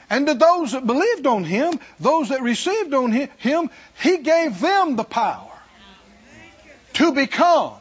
And 0.08 0.26
to 0.26 0.34
those 0.34 0.72
that 0.72 0.86
believed 0.86 1.26
on 1.26 1.44
Him, 1.44 1.80
those 1.98 2.28
that 2.28 2.42
received 2.42 2.94
on 2.94 3.12
Him, 3.12 3.70
He 4.00 4.18
gave 4.18 4.60
them 4.60 4.96
the 4.96 5.04
power 5.04 5.52
to 6.94 7.12
become. 7.12 7.74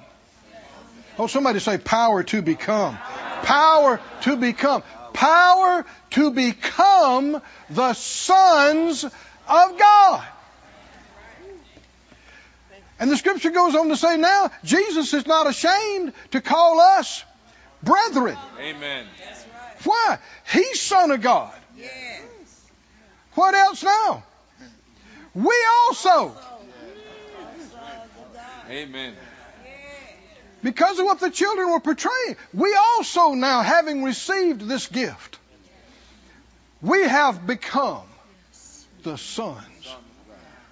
Oh, 1.17 1.27
somebody 1.27 1.59
say 1.59 1.77
power 1.77 2.23
to 2.23 2.41
become. 2.41 2.97
Power 3.43 4.01
to 4.21 4.35
become. 4.35 4.83
Power 5.13 5.85
to 6.11 6.31
become 6.31 7.41
the 7.69 7.93
sons 7.93 9.03
of 9.03 9.79
God. 9.79 10.25
And 12.99 13.11
the 13.11 13.17
scripture 13.17 13.51
goes 13.51 13.75
on 13.75 13.89
to 13.89 13.97
say 13.97 14.17
now, 14.17 14.51
Jesus 14.63 15.13
is 15.13 15.27
not 15.27 15.47
ashamed 15.47 16.13
to 16.31 16.41
call 16.41 16.79
us 16.79 17.23
brethren. 17.83 18.37
Amen. 18.59 19.05
Why? 19.83 20.17
He's 20.51 20.79
Son 20.81 21.11
of 21.11 21.21
God. 21.21 21.53
Yes. 21.77 22.21
What 23.33 23.53
else 23.53 23.83
now? 23.83 24.23
We 25.33 25.55
also. 25.83 26.35
Amen. 28.69 29.13
Because 30.63 30.97
of 30.97 31.05
what 31.05 31.19
the 31.19 31.29
children 31.29 31.69
were 31.69 31.79
portraying, 31.79 32.37
we 32.53 32.75
also 32.75 33.33
now, 33.33 33.61
having 33.61 34.03
received 34.03 34.61
this 34.61 34.87
gift, 34.87 35.37
we 36.81 37.03
have 37.03 37.45
become 37.45 38.07
the 39.03 39.17
sons 39.17 39.95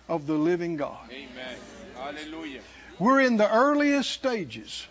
of 0.10 0.26
the 0.26 0.34
living 0.34 0.78
God. 0.78 0.98
Amen. 1.12 1.58
Hallelujah. 1.98 2.62
We're 3.00 3.22
in 3.22 3.38
the 3.38 3.52
earliest 3.52 4.12
stages 4.12 4.86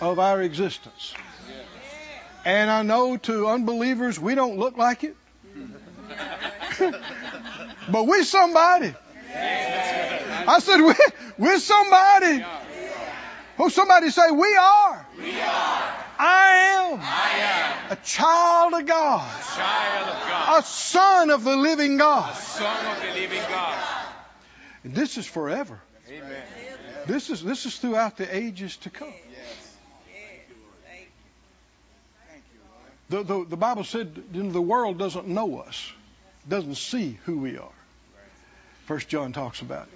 of 0.00 0.18
our 0.18 0.42
existence. 0.42 1.14
And 2.44 2.70
I 2.70 2.82
know 2.82 3.16
to 3.16 3.48
unbelievers, 3.48 4.20
we 4.20 4.34
don't 4.34 4.58
look 4.58 4.76
like 4.76 5.04
it. 5.04 5.16
but 7.90 8.06
we're 8.06 8.24
somebody. 8.24 8.94
I 9.34 10.58
said, 10.60 10.80
we're, 10.80 10.94
we're 11.38 11.58
somebody. 11.58 12.44
Oh, 13.58 13.68
somebody 13.68 14.10
say, 14.10 14.30
we 14.30 14.56
are. 14.56 15.06
We 15.18 15.40
are. 15.40 15.96
I 16.18 16.92
am 16.92 17.00
I 17.02 17.30
am 17.38 17.92
a 17.92 17.96
child 17.96 18.72
of 18.74 18.86
God, 18.86 19.28
a 19.28 19.54
child 19.54 20.08
of 20.08 20.28
God, 20.28 20.58
a 20.60 20.66
son 20.66 21.30
of 21.30 21.44
the 21.44 21.56
living 21.56 21.98
God. 21.98 22.34
son 22.34 22.86
of 22.86 23.02
the 23.02 23.20
living 23.20 23.42
God. 23.48 24.06
And 24.84 24.94
this 24.94 25.18
is 25.18 25.26
forever. 25.26 25.80
Amen. 26.08 26.42
This 27.06 27.30
is 27.30 27.42
this 27.42 27.66
is 27.66 27.76
throughout 27.78 28.16
the 28.16 28.34
ages 28.34 28.76
to 28.78 28.90
come. 28.90 29.12
The, 33.08 33.22
the, 33.22 33.44
the 33.44 33.56
Bible 33.56 33.84
said 33.84 34.20
you 34.32 34.42
know, 34.42 34.50
the 34.50 34.60
world 34.60 34.98
doesn't 34.98 35.28
know 35.28 35.60
us, 35.60 35.92
doesn't 36.48 36.74
see 36.74 37.18
who 37.24 37.38
we 37.38 37.56
are. 37.56 37.70
First 38.86 39.08
John 39.08 39.32
talks 39.32 39.60
about 39.60 39.86
it. 39.86 39.92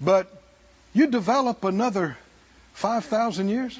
But 0.00 0.30
you 0.94 1.08
develop 1.08 1.64
another 1.64 2.16
5,000 2.72 3.48
years 3.48 3.78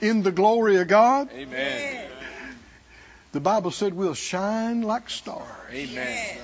in 0.00 0.22
the 0.22 0.32
glory 0.32 0.76
of 0.76 0.88
God. 0.88 1.30
Amen. 1.32 2.10
the 3.32 3.40
Bible 3.40 3.70
said 3.70 3.94
we'll 3.94 4.14
shine 4.14 4.82
like 4.82 5.08
stars. 5.08 5.48
Amen. 5.70 6.38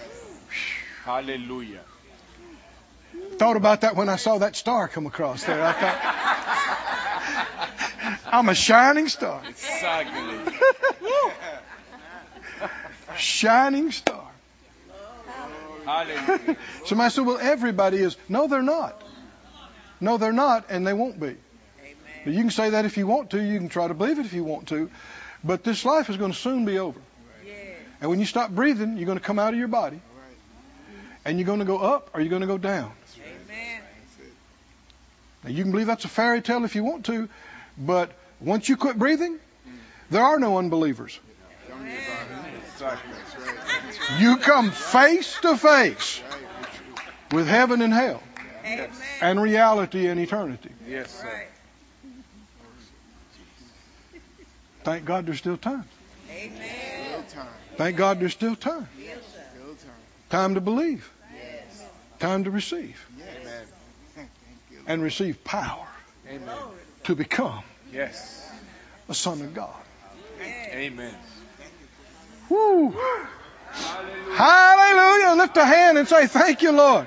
Hallelujah. 1.05 1.81
Thought 3.39 3.57
about 3.57 3.81
that 3.83 3.97
when 3.97 4.09
I 4.09 4.17
saw 4.17 4.39
that 4.39 4.57
star 4.57 4.89
come 4.89 5.07
across 5.07 5.45
there. 5.45 5.63
I 5.63 5.73
thought, 5.73 5.99
I'm 8.33 8.49
a 8.49 8.55
shining 8.55 9.09
star. 9.09 9.43
Exactly. 9.49 10.55
Shining 13.17 13.91
star. 13.91 14.29
Hallelujah. 15.85 16.57
Somebody 16.87 17.11
said, 17.11 17.27
well, 17.27 17.39
everybody 17.39 17.99
is. 17.99 18.17
No, 18.29 18.47
they're 18.47 18.63
not. 18.63 19.03
No, 20.01 20.17
they're 20.19 20.33
not, 20.33 20.67
and 20.71 20.87
they 20.87 20.93
won't 20.93 21.19
be. 21.21 21.37
But 22.25 22.33
you 22.33 22.41
can 22.41 22.51
say 22.51 22.71
that 22.71 22.85
if 22.85 22.97
you 22.97 23.09
want 23.09 23.31
to. 23.31 23.43
You 23.43 23.59
can 23.59 23.69
try 23.69 23.89
to 23.89 23.95
believe 23.95 24.19
it 24.21 24.27
if 24.27 24.33
you 24.33 24.45
want 24.45 24.69
to. 24.69 24.89
But 25.43 25.65
this 25.65 25.85
life 25.85 26.09
is 26.09 26.17
going 26.17 26.31
to 26.33 26.39
soon 26.39 26.65
be 26.65 26.79
over. 26.79 27.01
And 28.01 28.09
when 28.09 28.21
you 28.21 28.27
stop 28.27 28.51
breathing, 28.51 28.97
you're 28.97 29.07
going 29.07 29.19
to 29.19 29.25
come 29.25 29.39
out 29.39 29.53
of 29.53 29.59
your 29.59 29.69
body. 29.69 30.01
And 31.25 31.39
you're 31.39 31.47
going 31.47 31.61
to 31.61 31.65
go 31.65 31.79
up 31.79 32.11
or 32.15 32.21
you're 32.21 32.31
going 32.31 32.43
to 32.43 32.49
go 32.49 32.59
down. 32.59 32.93
Amen. 33.17 33.81
Now, 35.45 35.51
you 35.51 35.63
can 35.63 35.73
believe 35.73 35.87
that's 35.87 36.05
a 36.05 36.09
fairy 36.09 36.41
tale 36.41 36.65
if 36.65 36.75
you 36.75 36.85
want 36.85 37.07
to, 37.07 37.29
but 37.79 38.13
once 38.41 38.69
you 38.69 38.77
quit 38.77 38.99
breathing, 38.99 39.39
there 40.11 40.23
are 40.23 40.39
no 40.39 40.59
unbelievers. 40.59 41.19
You 44.19 44.37
come 44.37 44.71
face 44.71 45.39
to 45.43 45.57
face 45.57 46.21
with 47.31 47.47
heaven 47.47 47.83
and 47.83 47.93
hell 47.93 48.23
and 49.21 49.41
reality 49.41 50.09
and 50.09 50.21
eternity. 50.21 50.71
Yes, 50.87 51.23
sir. 51.23 51.45
Thank 54.85 55.05
God 55.05 55.27
there's 55.27 55.39
still 55.39 55.57
time. 55.57 55.85
Still 56.27 57.23
time. 57.31 57.47
Thank 57.77 57.97
God 57.97 58.21
there's 58.21 58.33
still 58.33 58.57
time. 58.57 58.89
Still 58.99 59.75
time. 60.33 60.55
To 60.55 60.61
believe. 60.61 61.09
Time 62.19 62.45
to 62.45 62.51
receive. 62.51 63.07
You. 64.71 64.79
And 64.87 65.03
receive 65.03 65.45
power 65.45 65.87
Amen. 66.29 66.59
to 67.05 67.15
become 67.15 67.63
Yes. 67.93 68.51
a 69.09 69.15
son 69.15 69.43
of 69.43 69.55
God. 69.55 69.75
Amen. 70.41 71.15
Woo. 72.49 72.97
Hallelujah. 74.35 75.37
Lift 75.37 75.57
a 75.57 75.65
hand 75.65 75.99
and 75.99 76.09
say, 76.09 76.27
Thank 76.27 76.63
you, 76.63 76.73
Lord. 76.73 77.07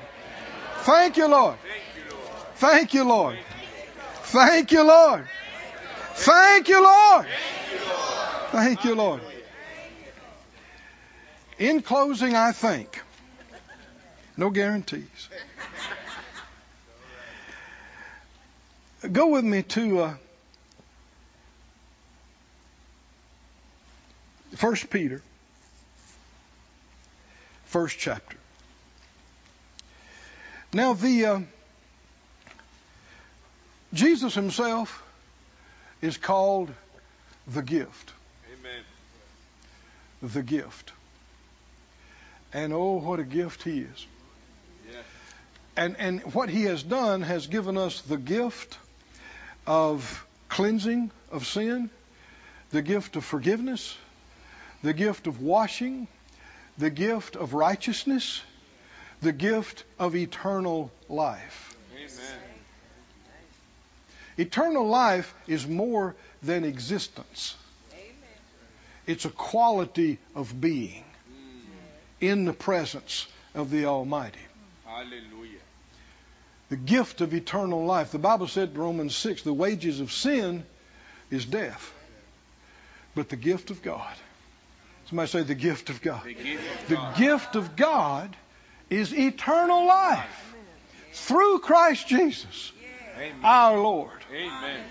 Thank 0.84 1.18
you, 1.18 1.28
Lord. 1.28 1.58
Thank 2.56 2.94
you, 2.94 3.04
Lord. 3.04 3.38
Thank 4.24 4.72
you, 4.72 4.84
Lord. 4.88 5.28
Thank 6.14 6.70
you, 6.70 6.84
Lord. 6.84 7.28
Thank 8.52 8.86
you, 8.86 8.96
Lord. 8.96 9.22
In 11.58 11.82
closing, 11.82 12.36
I 12.36 12.52
think, 12.52 13.02
no 14.38 14.50
guarantees. 14.50 15.30
Go 19.12 19.28
with 19.28 19.44
me 19.44 19.62
to 19.62 20.00
uh, 20.00 20.14
1 24.60 24.76
Peter, 24.90 25.22
first 27.66 27.98
chapter. 28.00 28.38
Now, 30.74 30.94
the 30.94 31.26
uh, 31.26 31.40
Jesus 33.94 34.34
himself 34.34 35.04
is 36.02 36.18
called 36.18 36.72
the 37.48 37.62
gift. 37.62 38.14
Amen. 38.60 38.82
The 40.34 40.44
gift. 40.44 40.92
And 42.54 42.74
oh, 42.74 42.94
what 42.94 43.20
a 43.20 43.24
gift 43.24 43.64
he 43.64 43.82
is. 43.82 44.08
And, 45.78 45.96
and 46.00 46.22
what 46.34 46.50
he 46.50 46.64
has 46.64 46.84
done 46.84 47.22
has 47.22 47.48
given 47.48 47.78
us 47.78 48.02
the 48.02 48.18
gift 48.18 48.78
of 49.68 50.26
cleansing 50.48 51.12
of 51.32 51.46
sin, 51.46 51.90
the 52.72 52.82
gift 52.82 53.16
of 53.16 53.26
forgiveness, 53.26 53.98
the 54.84 54.94
gift 54.94 55.28
of 55.28 55.42
washing, 55.42 56.08
the 56.78 56.90
gift 56.90 57.36
of 57.36 57.54
righteousness, 57.54 58.42
the 59.22 59.34
gift 59.34 59.84
of 60.00 60.16
eternal 60.16 60.92
life. 61.10 61.76
Amen. 61.94 62.10
Eternal 64.38 64.88
life 64.88 65.34
is 65.48 65.66
more 65.68 66.16
than 66.44 66.64
existence. 66.64 67.56
It's 69.08 69.26
a 69.26 69.30
quality 69.30 70.18
of 70.34 70.60
being 70.60 71.04
mm. 71.30 71.62
in 72.22 72.46
the 72.46 72.54
presence 72.54 73.28
of 73.54 73.70
the 73.70 73.86
Almighty. 73.86 74.40
Hallelujah. 74.96 75.60
The 76.70 76.78
gift 76.78 77.20
of 77.20 77.34
eternal 77.34 77.86
life. 77.86 78.12
The 78.12 78.18
Bible 78.18 78.48
said 78.48 78.70
in 78.70 78.78
Romans 78.78 79.14
6 79.16 79.42
the 79.42 79.54
wages 79.54 80.00
of 80.00 80.12
sin 80.12 80.64
is 81.30 81.46
death, 81.46 81.94
but 83.14 83.28
the 83.28 83.36
gift 83.36 83.72
of 83.72 83.82
God. 83.82 84.16
Somebody 85.10 85.28
say 85.30 85.42
the 85.44 85.54
gift 85.54 85.90
of 85.90 86.02
God. 86.02 86.24
The 86.24 86.34
gift 86.34 86.90
of 86.92 86.98
God. 86.98 87.18
gift 87.18 87.56
of 87.56 87.76
God 87.76 88.36
is 88.90 89.14
eternal 89.14 89.86
life 89.86 90.56
through 91.12 91.60
Christ 91.60 92.08
Jesus, 92.08 92.72
Amen. 93.18 93.34
our 93.44 93.78
Lord. 93.78 94.24
Amen. 94.34 94.84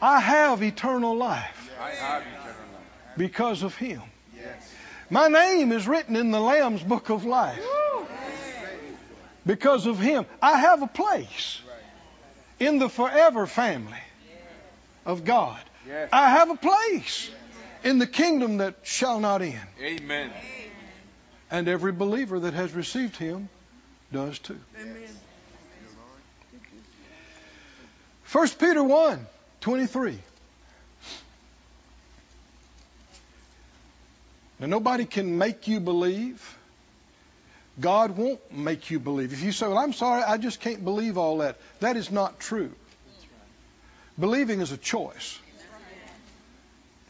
I 0.00 0.20
have 0.20 0.62
eternal 0.62 1.16
life 1.16 1.70
I 1.80 1.90
have 1.90 2.22
eternal 2.22 2.44
life. 2.44 3.16
because 3.16 3.62
of 3.62 3.74
Him. 3.74 4.02
Yes. 4.36 4.74
My 5.10 5.28
name 5.28 5.72
is 5.72 5.88
written 5.88 6.14
in 6.16 6.30
the 6.30 6.40
Lamb's 6.40 6.82
book 6.82 7.08
of 7.10 7.24
life 7.24 7.64
because 9.46 9.86
of 9.86 9.98
Him. 9.98 10.26
I 10.42 10.58
have 10.58 10.82
a 10.82 10.86
place 10.86 11.60
in 12.58 12.78
the 12.78 12.88
forever 12.88 13.46
family 13.46 14.02
of 15.04 15.24
God. 15.24 15.60
I 16.12 16.30
have 16.30 16.50
a 16.50 16.56
place 16.56 17.30
in 17.84 17.98
the 17.98 18.06
kingdom 18.06 18.58
that 18.58 18.74
shall 18.82 19.20
not 19.20 19.40
end. 19.40 19.60
Amen. 19.80 20.32
And 21.50 21.68
every 21.68 21.92
believer 21.92 22.40
that 22.40 22.54
has 22.54 22.72
received 22.72 23.16
Him 23.16 23.48
does 24.12 24.38
too. 24.40 24.58
1 28.32 28.48
Peter 28.58 28.82
1 28.82 29.26
23. 29.60 30.18
Now, 34.58 34.66
nobody 34.66 35.04
can 35.04 35.38
make 35.38 35.68
you 35.68 35.80
believe. 35.80 36.55
God 37.78 38.16
won't 38.16 38.40
make 38.52 38.90
you 38.90 38.98
believe. 38.98 39.32
If 39.32 39.42
you 39.42 39.52
say, 39.52 39.66
Well, 39.66 39.78
I'm 39.78 39.92
sorry, 39.92 40.22
I 40.22 40.38
just 40.38 40.60
can't 40.60 40.82
believe 40.82 41.18
all 41.18 41.38
that, 41.38 41.56
that 41.80 41.96
is 41.96 42.10
not 42.10 42.40
true. 42.40 42.72
Believing 44.18 44.60
is 44.60 44.72
a 44.72 44.78
choice. 44.78 45.38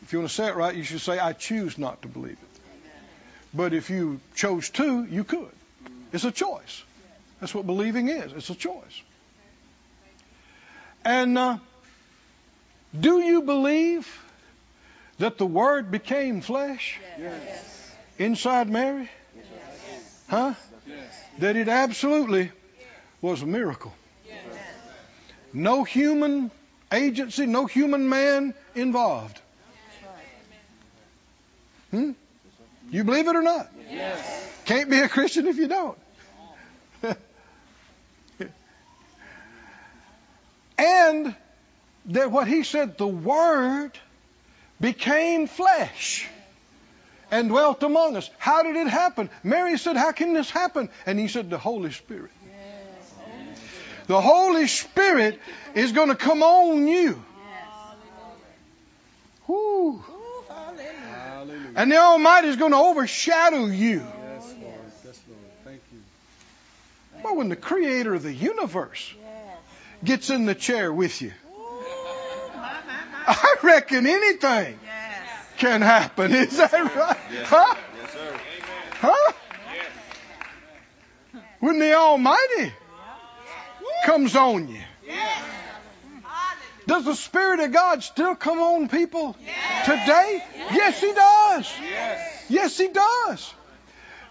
If 0.02 0.12
you 0.12 0.20
want 0.20 0.29
to 0.29 0.35
say 0.35 0.48
it 0.48 0.57
right, 0.57 0.74
you 0.74 0.85
should 0.85 1.00
say, 1.00 1.18
I 1.18 1.33
choose 1.33 1.79
not 1.79 2.02
to 2.02 2.09
believe 2.09 2.33
it. 2.33 2.61
But 3.55 3.74
if 3.74 3.90
you 3.90 4.20
chose 4.35 4.70
to, 4.70 5.05
you 5.05 5.24
could. 5.24 5.50
It's 6.12 6.24
a 6.24 6.33
choice. 6.33 6.83
That's 7.40 7.55
what 7.55 7.66
believing 7.66 8.09
is. 8.09 8.33
It's 8.33 8.50
a 8.50 8.55
choice. 8.55 9.02
And 11.05 11.38
uh, 11.38 11.59
do 12.98 13.20
you 13.20 13.42
believe 13.42 14.09
that 15.18 15.38
the 15.38 15.46
Word 15.46 15.90
became 15.90 16.40
flesh 16.40 16.98
inside 18.18 18.68
Mary? 18.68 19.09
Huh? 20.29 20.55
That 21.39 21.57
it 21.57 21.69
absolutely 21.69 22.51
was 23.21 23.43
a 23.43 23.47
miracle. 23.47 23.93
No 25.53 25.85
human 25.85 26.51
agency, 26.93 27.47
no 27.47 27.67
human 27.67 28.09
man 28.09 28.55
involved. 28.75 29.41
Hmm? 31.91 32.12
You 32.91 33.05
believe 33.05 33.29
it 33.29 33.37
or 33.37 33.43
not? 33.43 33.71
Yes. 33.91 34.53
Can't 34.65 34.91
be 34.91 34.99
a 34.99 35.09
Christian 35.09 35.47
if 35.47 35.57
you 35.57 35.69
don't. 35.69 35.99
and 40.79 41.35
that 42.07 42.31
what 42.31 42.49
he 42.49 42.65
said, 42.65 42.99
the 42.99 43.07
Word 43.07 43.93
became 44.81 45.47
flesh 45.47 46.29
and 47.31 47.49
dwelt 47.49 47.83
among 47.83 48.17
us. 48.17 48.31
How 48.39 48.62
did 48.62 48.77
it 48.77 48.87
happen? 48.87 49.31
Mary 49.43 49.79
said, 49.79 49.97
How 49.97 50.12
can 50.12 50.33
this 50.33 50.51
happen? 50.51 50.89
And 51.07 51.19
he 51.19 51.29
said, 51.29 51.51
The 51.51 51.59
Holy 51.59 51.93
Spirit. 51.93 52.31
The 54.07 54.21
Holy 54.21 54.69
Spirit 54.69 55.41
is 55.75 55.93
going 55.93 56.09
to 56.09 56.15
come 56.15 56.43
on 56.43 56.87
you. 56.87 57.23
Whew. 59.47 60.05
And 61.75 61.93
the 61.93 61.99
Almighty 61.99 62.49
is 62.49 62.57
going 62.57 62.73
to 62.73 62.79
overshadow 62.79 63.67
you. 63.67 63.99
Yes, 63.99 64.55
Lord. 64.61 64.75
Yes, 65.05 65.21
Lord. 65.29 65.41
Thank 65.65 65.81
you. 65.93 66.01
Well, 67.23 67.37
when 67.37 67.49
the 67.49 67.57
creator 67.57 68.15
of 68.15 68.23
the 68.23 68.33
universe 68.33 69.12
gets 70.03 70.31
in 70.31 70.47
the 70.47 70.55
chair 70.55 70.93
with 70.93 71.21
you, 71.21 71.33
I 73.27 73.57
reckon 73.62 74.07
anything 74.07 74.79
can 75.59 75.83
happen. 75.83 76.33
Is 76.35 76.57
that 76.59 76.73
right? 76.73 77.16
Yes, 77.33 77.47
Huh? 77.49 77.75
Yes, 78.01 78.12
sir. 78.12 78.40
Huh? 79.01 79.33
When 81.61 81.79
the 81.79 81.95
Almighty 81.95 82.73
comes 84.05 84.37
on 84.37 84.69
you. 84.69 84.81
Does 86.87 87.05
the 87.05 87.16
Spirit 87.16 87.59
of 87.61 87.73
God 87.73 88.05
still 88.05 88.37
come 88.37 88.61
on 88.61 88.88
people 88.88 89.35
today? 89.85 90.42
Yes, 90.73 91.01
He 91.01 91.12
does. 91.12 91.73
Yes. 91.83 92.45
Yes, 92.49 92.79
He 92.79 92.88
does. 92.88 93.55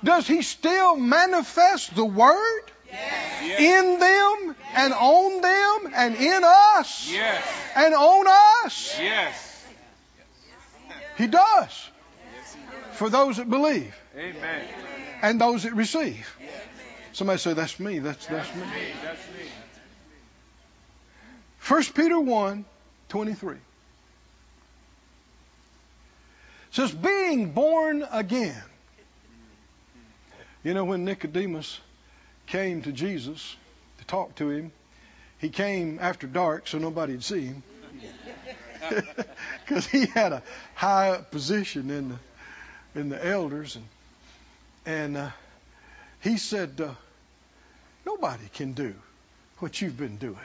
Does 0.03 0.27
He 0.27 0.41
still 0.41 0.95
manifest 0.95 1.93
the 1.95 2.05
Word 2.05 2.61
Yes. 2.91 3.59
in 3.59 3.99
them 3.99 4.55
and 4.75 4.93
on 4.93 5.41
them 5.41 5.93
and 5.95 6.15
in 6.15 6.43
us 6.45 7.11
Yes. 7.11 7.43
and 7.75 7.93
on 7.93 8.25
us? 8.65 8.97
Yes. 8.99 9.54
He 11.17 11.27
does. 11.27 11.89
For 12.93 13.09
those 13.09 13.37
that 13.37 13.49
believe 13.49 13.93
Amen. 14.17 14.65
and 15.21 15.39
those 15.39 15.63
that 15.63 15.73
receive. 15.73 16.37
Somebody 17.11 17.39
say, 17.39 17.53
That's 17.53 17.79
me. 17.79 17.99
That's, 17.99 18.25
that's 18.25 18.53
me. 18.55 18.61
That's 19.03 19.21
me. 19.29 19.49
1 21.67 21.83
Peter 21.95 22.19
1 22.19 22.65
23 23.09 23.55
says, 26.71 26.91
Being 26.91 27.51
born 27.51 28.05
again. 28.11 28.61
You 30.63 30.73
know, 30.73 30.85
when 30.85 31.05
Nicodemus 31.05 31.79
came 32.47 32.81
to 32.83 32.91
Jesus 32.91 33.55
to 33.99 34.05
talk 34.05 34.35
to 34.35 34.49
him, 34.49 34.71
he 35.37 35.49
came 35.49 35.99
after 36.01 36.27
dark 36.27 36.67
so 36.67 36.77
nobody'd 36.77 37.23
see 37.23 37.45
him. 37.45 37.63
Because 39.65 39.87
he 39.87 40.05
had 40.05 40.31
a 40.31 40.43
high 40.75 41.19
position 41.31 41.89
in 41.89 42.09
the, 42.09 42.99
in 42.99 43.09
the 43.09 43.25
elders. 43.25 43.75
And, 43.75 43.85
and 44.85 45.17
uh, 45.17 45.29
he 46.21 46.37
said, 46.37 46.79
uh, 46.79 46.93
Nobody 48.05 48.47
can 48.53 48.73
do 48.73 48.93
what 49.59 49.81
you've 49.81 49.97
been 49.97 50.17
doing 50.17 50.37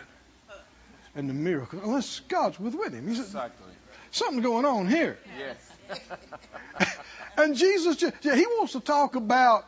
and 1.14 1.28
the 1.28 1.34
miracle 1.34 1.80
unless 1.82 2.20
God's 2.20 2.58
with, 2.58 2.74
him. 2.74 3.08
He 3.08 3.14
said, 3.14 3.26
Exactly. 3.26 3.72
something 4.10 4.42
going 4.42 4.64
on 4.64 4.88
here. 4.88 5.18
Yes. 5.38 5.70
And 7.36 7.56
Jesus, 7.56 7.96
ju- 7.96 8.12
yeah, 8.22 8.34
he 8.34 8.44
wants 8.44 8.72
to 8.72 8.80
talk 8.80 9.14
about 9.14 9.64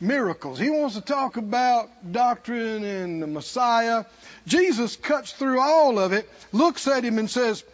miracles. 0.00 0.60
He 0.60 0.70
wants 0.70 0.94
to 0.94 1.00
talk 1.00 1.38
about 1.38 1.88
doctrine 2.12 2.84
and 2.84 3.22
the 3.22 3.26
Messiah. 3.26 4.04
Jesus 4.46 4.94
cuts 4.96 5.32
through 5.32 5.60
all 5.60 5.98
of 5.98 6.12
it, 6.12 6.28
looks 6.52 6.86
at 6.86 7.02
him 7.02 7.18
and 7.18 7.28
says, 7.28 7.64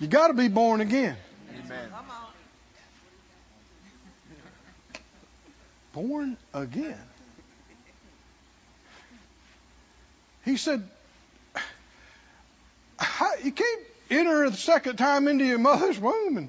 you 0.00 0.06
got 0.06 0.28
to 0.28 0.34
be 0.34 0.48
born 0.48 0.80
again. 0.80 1.16
Amen. 1.64 1.88
Born 5.92 6.36
again. 6.52 7.00
He 10.44 10.56
said, 10.56 10.86
you 13.42 13.52
can't 13.52 13.82
enter 14.10 14.48
the 14.50 14.56
second 14.56 14.96
time 14.96 15.28
into 15.28 15.44
your 15.44 15.58
mother's 15.58 15.98
womb 15.98 16.36
and 16.36 16.48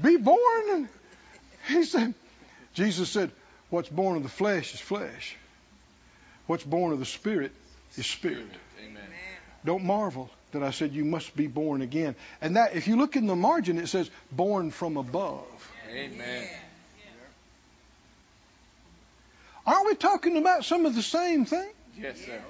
be 0.00 0.16
born. 0.16 0.70
And 0.70 0.88
he 1.68 1.84
said, 1.84 2.14
Jesus 2.74 3.10
said, 3.10 3.30
what's 3.70 3.88
born 3.88 4.16
of 4.16 4.22
the 4.22 4.28
flesh 4.28 4.74
is 4.74 4.80
flesh. 4.80 5.36
What's 6.46 6.64
born 6.64 6.92
of 6.92 6.98
the 6.98 7.04
spirit 7.04 7.52
is 7.96 8.06
spirit. 8.06 8.46
Amen. 8.84 9.02
Don't 9.64 9.84
marvel 9.84 10.30
that 10.52 10.62
I 10.62 10.70
said 10.70 10.92
you 10.92 11.04
must 11.04 11.36
be 11.36 11.46
born 11.46 11.82
again. 11.82 12.14
And 12.40 12.56
that, 12.56 12.74
if 12.76 12.88
you 12.88 12.96
look 12.96 13.16
in 13.16 13.26
the 13.26 13.36
margin, 13.36 13.78
it 13.78 13.88
says 13.88 14.10
born 14.30 14.70
from 14.70 14.96
above. 14.96 15.44
Amen. 15.92 16.48
Aren't 19.66 19.86
we 19.86 19.94
talking 19.96 20.36
about 20.36 20.64
some 20.64 20.86
of 20.86 20.94
the 20.94 21.02
same 21.02 21.44
thing? 21.44 21.68
Yes, 21.98 22.20
sir. 22.24 22.40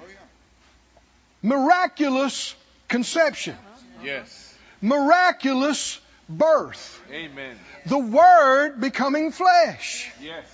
Miraculous 1.41 2.55
conception, 2.87 3.55
Yes. 4.03 4.55
miraculous 4.81 5.99
birth, 6.29 7.01
Amen. 7.11 7.57
the 7.85 7.97
Word 7.97 8.79
becoming 8.81 9.31
flesh, 9.31 10.11
Yes. 10.21 10.45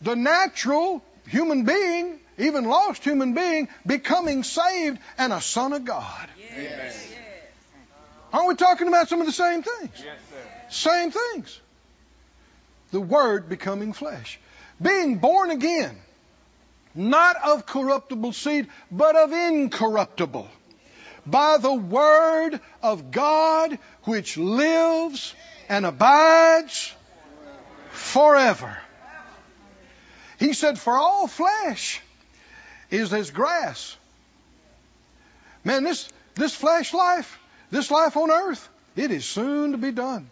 the 0.00 0.16
natural 0.16 1.02
human 1.26 1.64
being, 1.64 2.18
even 2.38 2.64
lost 2.64 3.04
human 3.04 3.34
being, 3.34 3.68
becoming 3.86 4.42
saved 4.42 4.98
and 5.18 5.32
a 5.32 5.40
son 5.40 5.72
of 5.72 5.84
God. 5.84 6.28
Amen. 6.54 6.92
Aren't 8.32 8.48
we 8.48 8.54
talking 8.54 8.88
about 8.88 9.08
some 9.08 9.20
of 9.20 9.26
the 9.26 9.32
same 9.32 9.62
things? 9.62 9.90
Yes, 9.96 10.18
sir. 10.30 10.70
Same 10.70 11.10
things. 11.10 11.60
The 12.90 13.00
Word 13.00 13.48
becoming 13.48 13.92
flesh. 13.92 14.38
Being 14.80 15.18
born 15.18 15.50
again, 15.50 15.96
not 16.94 17.36
of 17.44 17.66
corruptible 17.66 18.32
seed, 18.32 18.68
but 18.90 19.16
of 19.16 19.32
incorruptible. 19.32 20.48
By 21.26 21.58
the 21.58 21.72
Word 21.72 22.60
of 22.82 23.10
God, 23.10 23.78
which 24.04 24.36
lives 24.36 25.34
and 25.68 25.86
abides 25.86 26.92
forever. 27.90 28.76
He 30.38 30.54
said, 30.54 30.78
For 30.78 30.96
all 30.96 31.28
flesh 31.28 32.00
is 32.92 33.12
as 33.12 33.30
grass. 33.30 33.96
Man, 35.64 35.82
this, 35.82 36.08
this 36.34 36.54
flesh 36.54 36.92
life, 36.92 37.38
this 37.70 37.90
life 37.90 38.16
on 38.16 38.30
earth, 38.30 38.68
it 38.94 39.10
is 39.10 39.24
soon 39.24 39.72
to 39.72 39.78
be 39.78 39.90
done. 39.90 40.30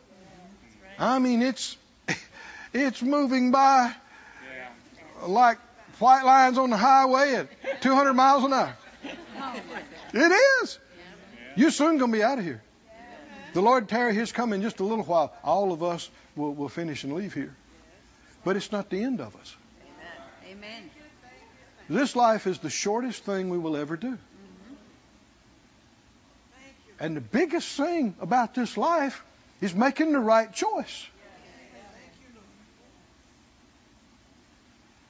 I 0.99 1.19
mean, 1.19 1.41
it's 1.41 1.77
it's 2.75 3.01
moving 3.01 3.51
by 3.51 3.93
like 5.27 5.59
white 5.99 6.25
lines 6.25 6.59
on 6.59 6.71
the 6.71 6.77
highway 6.77 7.35
at 7.35 7.83
200 7.83 8.13
miles 8.13 8.45
an 8.45 8.53
hour. 8.53 8.75
It 10.13 10.63
is. 10.63 10.79
You're 11.57 11.71
soon 11.71 11.99
going 11.99 12.13
to 12.13 12.17
be 12.19 12.23
out 12.23 12.39
of 12.39 12.45
here. 12.45 12.63
The 13.55 13.63
Lord 13.63 13.89
tarry 13.89 14.15
His 14.15 14.31
coming 14.31 14.63
just 14.63 14.81
a 14.81 14.85
little 14.85 15.05
while. 15.05 15.33
All 15.43 15.73
of 15.73 15.83
us 15.83 16.09
will, 16.37 16.55
will 16.55 16.69
finish 16.69 17.05
and 17.05 17.15
leave 17.15 17.35
here. 17.35 17.55
But 18.45 18.57
it's 18.57 18.71
not 18.71 18.91
the 18.91 19.03
end 19.03 19.21
of 19.21 19.35
us. 19.37 19.57
Amen. 20.49 20.91
This 21.91 22.15
life 22.15 22.47
is 22.47 22.61
the 22.61 22.71
shortest 22.71 23.25
thing 23.25 23.51
we 23.51 23.59
will 23.59 23.77
ever 23.77 23.97
do. 23.97 24.17
And 27.01 27.17
the 27.17 27.21
biggest 27.21 27.77
thing 27.77 28.15
about 28.21 28.55
this 28.55 28.77
life 28.77 29.25
is 29.61 29.75
making 29.75 30.13
the 30.13 30.21
right 30.21 30.53
choice. 30.53 31.07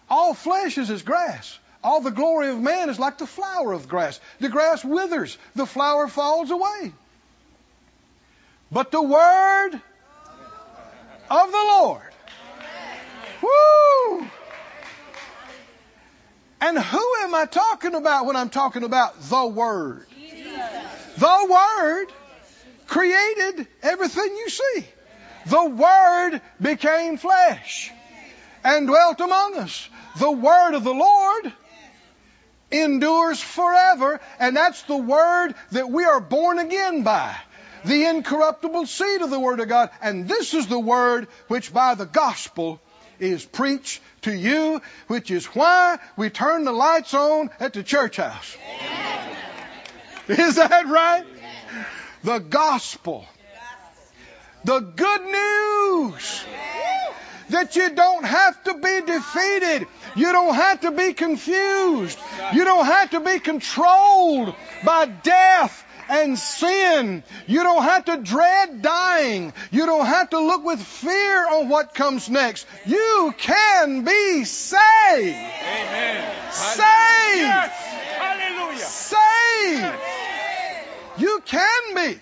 All 0.08 0.32
flesh 0.32 0.78
is 0.78 0.90
as 0.90 1.02
grass. 1.02 1.58
All 1.84 2.00
the 2.00 2.10
glory 2.10 2.48
of 2.48 2.58
man 2.58 2.88
is 2.88 2.98
like 2.98 3.18
the 3.18 3.26
flower 3.26 3.74
of 3.74 3.86
grass. 3.86 4.18
The 4.40 4.48
grass 4.48 4.82
withers, 4.82 5.36
the 5.54 5.66
flower 5.66 6.08
falls 6.08 6.50
away. 6.50 6.94
But 8.72 8.90
the 8.90 9.02
word 9.02 9.72
of 11.30 11.52
the 11.52 11.64
Lord. 11.68 12.12
Woo! 13.42 13.79
And 16.60 16.78
who 16.78 17.14
am 17.22 17.34
I 17.34 17.46
talking 17.46 17.94
about 17.94 18.26
when 18.26 18.36
I'm 18.36 18.50
talking 18.50 18.84
about 18.84 19.20
the 19.22 19.46
Word? 19.46 20.06
The 21.16 21.46
Word 21.50 22.06
created 22.86 23.66
everything 23.82 24.36
you 24.36 24.48
see. 24.50 24.86
The 25.46 25.64
Word 25.64 26.42
became 26.60 27.16
flesh 27.16 27.90
and 28.62 28.86
dwelt 28.86 29.20
among 29.20 29.56
us. 29.56 29.88
The 30.18 30.30
Word 30.30 30.74
of 30.74 30.84
the 30.84 30.94
Lord 30.94 31.52
endures 32.70 33.40
forever, 33.40 34.20
and 34.38 34.56
that's 34.56 34.82
the 34.82 34.96
Word 34.96 35.54
that 35.72 35.90
we 35.90 36.04
are 36.04 36.20
born 36.20 36.58
again 36.58 37.02
by. 37.02 37.34
The 37.84 38.04
incorruptible 38.04 38.86
seed 38.86 39.22
of 39.22 39.30
the 39.30 39.40
Word 39.40 39.60
of 39.60 39.68
God. 39.68 39.90
And 40.02 40.28
this 40.28 40.52
is 40.52 40.66
the 40.66 40.78
Word 40.78 41.28
which 41.48 41.72
by 41.72 41.94
the 41.94 42.04
gospel 42.04 42.80
is 43.20 43.44
preached 43.44 44.00
to 44.22 44.32
you, 44.32 44.80
which 45.06 45.30
is 45.30 45.46
why 45.46 45.98
we 46.16 46.30
turn 46.30 46.64
the 46.64 46.72
lights 46.72 47.14
on 47.14 47.50
at 47.60 47.72
the 47.72 47.82
church 47.82 48.16
house. 48.16 48.56
Is 50.28 50.56
that 50.56 50.86
right? 50.86 51.24
The 52.24 52.38
gospel. 52.38 53.24
The 54.64 54.80
good 54.80 55.22
news 55.22 56.44
that 57.50 57.76
you 57.76 57.90
don't 57.90 58.24
have 58.24 58.62
to 58.64 58.74
be 58.74 59.00
defeated. 59.06 59.86
You 60.16 60.32
don't 60.32 60.54
have 60.54 60.80
to 60.80 60.90
be 60.90 61.12
confused. 61.12 62.18
You 62.52 62.64
don't 62.64 62.86
have 62.86 63.10
to 63.10 63.20
be 63.20 63.38
controlled 63.38 64.54
by 64.84 65.06
death 65.06 65.84
and 66.08 66.38
sin. 66.38 67.22
You 67.46 67.62
don't 67.62 67.82
have 67.82 68.04
to 68.06 68.16
dread 68.18 68.82
dying. 68.82 69.52
You 69.70 69.86
don't 69.86 70.06
have 70.06 70.30
to 70.30 70.40
look 70.40 70.64
with 70.64 70.82
fear 70.82 71.48
on 71.48 71.68
what 71.68 71.94
comes 71.94 72.28
next. 72.28 72.66
You 72.86 73.34
can 73.38 74.04
be 74.04 74.44
saved. 74.44 75.36
Amen. 75.36 76.52
Saved. 76.52 76.82
Yes. 76.82 77.72
Hallelujah. 78.18 78.78
Saved. 78.78 79.94
You 81.18 81.42
can 81.44 81.94
be 81.94 82.20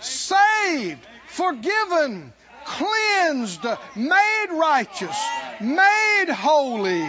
saved 0.00 1.00
forgiven, 1.36 2.32
cleansed, 2.66 3.64
made 3.94 4.46
righteous, 4.50 5.16
made 5.60 6.26
holy. 6.28 7.08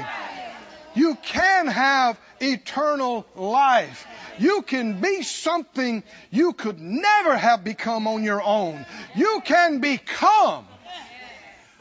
You 0.95 1.15
can 1.15 1.67
have 1.67 2.19
eternal 2.39 3.25
life. 3.35 4.07
You 4.39 4.61
can 4.61 5.01
be 5.01 5.23
something 5.23 6.03
you 6.31 6.53
could 6.53 6.79
never 6.79 7.35
have 7.35 7.63
become 7.63 8.07
on 8.07 8.23
your 8.23 8.41
own. 8.41 8.85
You 9.15 9.41
can 9.43 9.79
become 9.79 10.65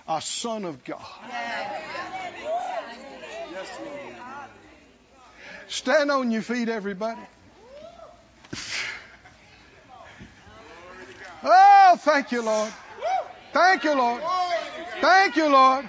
a 0.08 0.20
son 0.20 0.64
of 0.64 0.84
God. 0.84 1.00
Stand 5.68 6.10
on 6.10 6.30
your 6.30 6.42
feet, 6.42 6.68
everybody. 6.68 7.20
Oh, 11.42 11.96
thank 11.98 12.32
you, 12.32 12.42
Lord. 12.42 12.72
Thank 13.56 13.84
you, 13.84 13.94
Lord. 13.94 14.22
Thank 15.00 15.36
you, 15.36 15.48
Lord. 15.48 15.88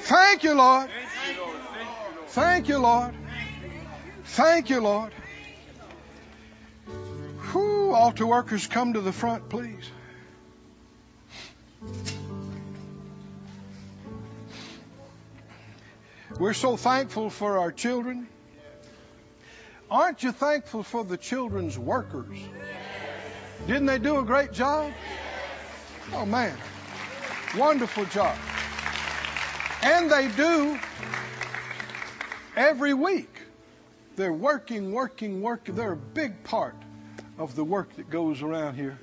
Thank 0.00 0.44
you, 0.44 0.52
Lord. 0.52 0.90
Thank 2.26 2.68
you, 2.68 2.76
Lord. 2.76 3.14
Thank 4.24 4.68
you, 4.68 4.82
Lord. 4.82 5.10
Whew, 7.52 7.92
altar 7.92 8.26
workers, 8.26 8.66
come 8.66 8.92
to 8.92 9.00
the 9.00 9.10
front, 9.10 9.48
please. 9.48 9.90
We're 16.38 16.52
so 16.52 16.76
thankful 16.76 17.30
for 17.30 17.56
our 17.56 17.72
children. 17.72 18.28
Aren't 19.90 20.22
you 20.22 20.32
thankful 20.32 20.82
for 20.82 21.04
the 21.04 21.16
children's 21.16 21.78
workers? 21.78 22.38
Didn't 23.66 23.86
they 23.86 23.98
do 23.98 24.18
a 24.18 24.24
great 24.24 24.52
job? 24.52 24.92
Oh, 26.12 26.26
man. 26.26 26.56
Wonderful 27.56 28.04
job. 28.06 28.36
And 29.82 30.10
they 30.10 30.28
do 30.28 30.78
every 32.56 32.94
week. 32.94 33.34
They're 34.16 34.32
working, 34.32 34.92
working, 34.92 35.40
working. 35.40 35.74
They're 35.74 35.92
a 35.92 35.96
big 35.96 36.44
part 36.44 36.74
of 37.38 37.54
the 37.56 37.64
work 37.64 37.94
that 37.96 38.10
goes 38.10 38.42
around 38.42 38.74
here. 38.74 38.98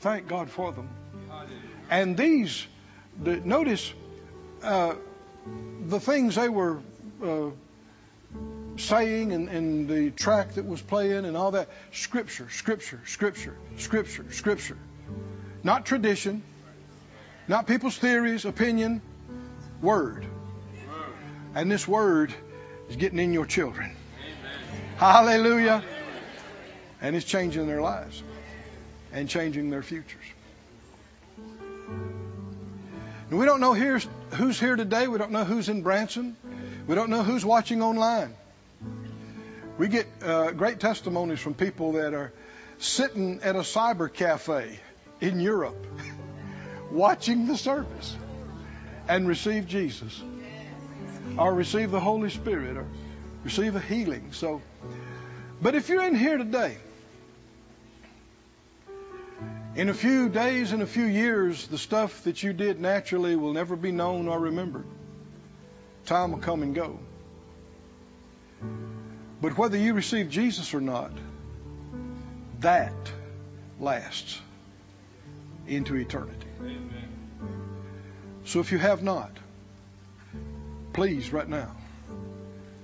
Thank 0.00 0.28
God 0.28 0.50
for 0.50 0.72
them. 0.72 0.88
And 1.90 2.16
these, 2.16 2.66
the, 3.20 3.36
notice 3.36 3.92
uh, 4.62 4.94
the 5.86 5.98
things 5.98 6.36
they 6.36 6.48
were 6.48 6.78
uh, 7.24 7.50
saying 8.76 9.32
and, 9.32 9.48
and 9.48 9.88
the 9.88 10.10
track 10.10 10.52
that 10.54 10.66
was 10.66 10.80
playing 10.82 11.24
and 11.24 11.36
all 11.36 11.52
that. 11.52 11.68
Scripture, 11.92 12.48
scripture, 12.50 13.00
scripture, 13.06 13.56
scripture, 13.76 14.26
scripture. 14.30 14.76
Not 15.68 15.84
tradition, 15.84 16.42
not 17.46 17.66
people's 17.66 17.98
theories, 17.98 18.46
opinion, 18.46 19.02
word. 19.82 20.24
And 21.54 21.70
this 21.70 21.86
word 21.86 22.32
is 22.88 22.96
getting 22.96 23.18
in 23.18 23.34
your 23.34 23.44
children. 23.44 23.94
Hallelujah. 24.96 25.84
And 27.02 27.14
it's 27.14 27.26
changing 27.26 27.66
their 27.66 27.82
lives 27.82 28.22
and 29.12 29.28
changing 29.28 29.68
their 29.68 29.82
futures. 29.82 30.24
And 33.28 33.38
we 33.38 33.44
don't 33.44 33.60
know 33.60 33.74
here, 33.74 34.00
who's 34.36 34.58
here 34.58 34.74
today. 34.74 35.06
We 35.06 35.18
don't 35.18 35.32
know 35.32 35.44
who's 35.44 35.68
in 35.68 35.82
Branson. 35.82 36.34
We 36.86 36.94
don't 36.94 37.10
know 37.10 37.22
who's 37.22 37.44
watching 37.44 37.82
online. 37.82 38.34
We 39.76 39.88
get 39.88 40.06
uh, 40.22 40.52
great 40.52 40.80
testimonies 40.80 41.40
from 41.40 41.52
people 41.52 41.92
that 41.92 42.14
are 42.14 42.32
sitting 42.78 43.42
at 43.42 43.54
a 43.54 43.60
cyber 43.60 44.10
cafe 44.10 44.80
in 45.20 45.40
Europe 45.40 45.86
watching 46.90 47.46
the 47.46 47.56
service 47.56 48.16
and 49.08 49.26
receive 49.26 49.66
Jesus 49.66 50.22
or 51.36 51.52
receive 51.54 51.90
the 51.90 52.00
Holy 52.00 52.30
Spirit 52.30 52.76
or 52.76 52.86
receive 53.44 53.76
a 53.76 53.80
healing. 53.80 54.32
So, 54.32 54.62
but 55.60 55.74
if 55.74 55.88
you're 55.88 56.04
in 56.04 56.14
here 56.14 56.38
today, 56.38 56.76
in 59.74 59.88
a 59.88 59.94
few 59.94 60.28
days, 60.28 60.72
in 60.72 60.82
a 60.82 60.86
few 60.86 61.04
years, 61.04 61.68
the 61.68 61.78
stuff 61.78 62.24
that 62.24 62.42
you 62.42 62.52
did 62.52 62.80
naturally 62.80 63.36
will 63.36 63.52
never 63.52 63.76
be 63.76 63.92
known 63.92 64.26
or 64.26 64.38
remembered. 64.38 64.86
Time 66.06 66.32
will 66.32 66.38
come 66.38 66.62
and 66.62 66.74
go. 66.74 66.98
But 69.40 69.56
whether 69.56 69.76
you 69.76 69.94
receive 69.94 70.30
Jesus 70.30 70.74
or 70.74 70.80
not, 70.80 71.12
that 72.60 72.92
lasts 73.78 74.40
into 75.68 75.96
eternity. 75.96 76.46
Amen. 76.60 77.08
So 78.44 78.60
if 78.60 78.72
you 78.72 78.78
have 78.78 79.02
not, 79.02 79.30
please, 80.92 81.32
right 81.32 81.48
now, 81.48 81.76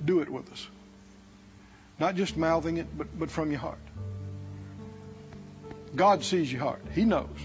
do 0.04 0.20
it 0.20 0.28
with 0.28 0.50
us. 0.52 0.68
Not 1.98 2.16
just 2.16 2.36
mouthing 2.36 2.76
it, 2.76 2.86
but, 2.96 3.18
but 3.18 3.30
from 3.30 3.50
your 3.50 3.60
heart. 3.60 3.78
God 5.96 6.24
sees 6.24 6.52
your 6.52 6.60
heart. 6.60 6.82
He 6.92 7.04
knows 7.04 7.38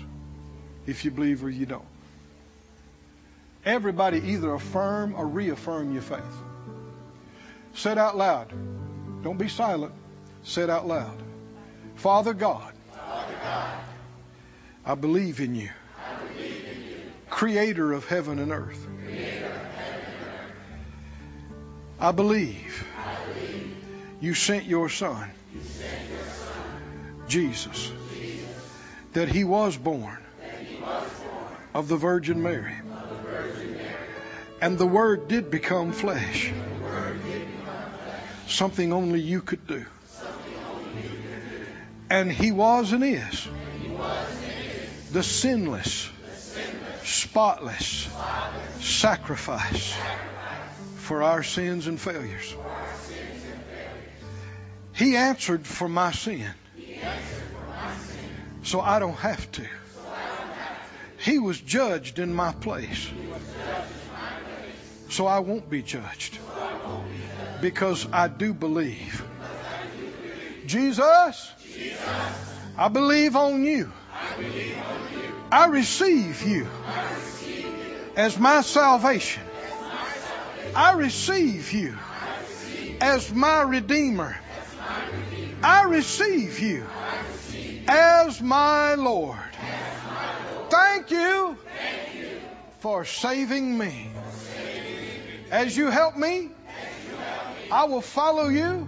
if 0.86 1.06
you 1.06 1.12
believe 1.12 1.44
or 1.44 1.50
you 1.50 1.66
don't. 1.66 1.86
Everybody 3.64 4.18
either 4.18 4.54
affirm 4.54 5.14
or 5.16 5.26
reaffirm 5.26 5.94
your 5.94 6.02
faith. 6.02 6.24
Say 7.76 7.92
it 7.92 7.98
out 7.98 8.18
loud. 8.18 8.52
Don't 9.24 9.38
be 9.38 9.48
silent. 9.48 9.94
Say 10.44 10.64
it 10.64 10.70
out 10.70 10.88
loud. 10.88 11.22
Father 11.96 12.34
God, 12.34 12.74
Father 12.94 13.36
God 13.44 13.80
I 14.90 14.96
believe 14.96 15.40
in 15.40 15.54
you, 15.54 15.70
creator 17.30 17.94
of 17.94 18.08
heaven 18.08 18.40
and 18.40 18.52
earth. 18.52 18.88
and. 19.08 19.46
I 22.00 22.12
believe 22.12 22.88
you 24.20 24.34
sent 24.34 24.66
your 24.66 24.90
son, 24.90 25.30
Jesus, 27.28 27.92
that 29.14 29.30
he 29.30 29.44
was 29.44 29.78
born 29.78 30.18
of 31.76 31.88
the 31.88 31.98
Virgin 31.98 32.42
Mary, 32.42 32.74
and 34.60 34.80
the 34.80 34.88
Word 34.88 35.28
did 35.28 35.52
become 35.52 35.92
flesh, 35.92 36.52
something 38.48 38.92
only 38.92 39.22
you 39.22 39.42
could 39.42 39.68
do. 39.68 39.86
something 40.08 40.54
only 40.68 41.04
you 41.04 41.10
could 41.10 41.50
do. 41.52 41.66
And 42.10 42.32
he 42.32 42.52
was 42.52 42.92
and 42.92 43.04
is 43.04 43.48
He 43.84 43.90
was 43.90 44.44
and 44.44 44.49
the 45.12 45.24
sinless, 45.24 46.10
spotless 47.04 48.08
sacrifice 48.80 49.96
for 50.98 51.24
our 51.24 51.44
sins 51.44 51.88
and 51.88 52.00
failures. 52.00 52.56
He 54.94 55.16
answered 55.16 55.66
for 55.66 55.90
my 55.90 56.12
sin, 56.12 56.46
so 58.64 58.82
I 58.82 59.00
don't 59.00 59.18
have 59.18 59.52
to. 59.54 59.66
He 61.18 61.40
was 61.40 61.60
judged 61.60 62.20
in 62.20 62.34
my 62.34 62.52
place, 62.52 63.10
so 65.10 65.26
I 65.26 65.40
won't 65.40 65.70
be 65.70 65.82
judged 65.82 66.38
because 67.62 68.08
I 68.12 68.28
do 68.28 68.54
believe. 68.54 69.24
I 69.42 69.88
believe. 69.98 70.68
Jesus, 70.68 71.52
I 72.78 72.88
believe 72.90 73.36
on 73.36 73.64
you. 73.64 73.92
I 75.52 75.68
receive 75.68 76.44
you 76.44 76.68
as 78.16 78.38
my 78.38 78.62
salvation. 78.62 79.44
I 80.76 80.94
receive 80.94 81.74
you 81.74 81.98
as 83.02 83.34
my 83.34 83.62
Redeemer. 83.62 84.38
I 85.64 85.84
receive 85.86 86.60
you 86.60 86.86
as 87.88 88.42
my 88.42 88.96
Lord. 88.96 89.38
Thank 90.70 91.12
you 91.12 91.58
for 92.80 93.04
saving 93.06 93.78
me. 93.78 94.12
As 95.52 95.76
you 95.76 95.88
help 95.88 96.16
me, 96.16 96.50
I 97.72 97.86
will 97.86 98.02
follow 98.02 98.48
you 98.48 98.88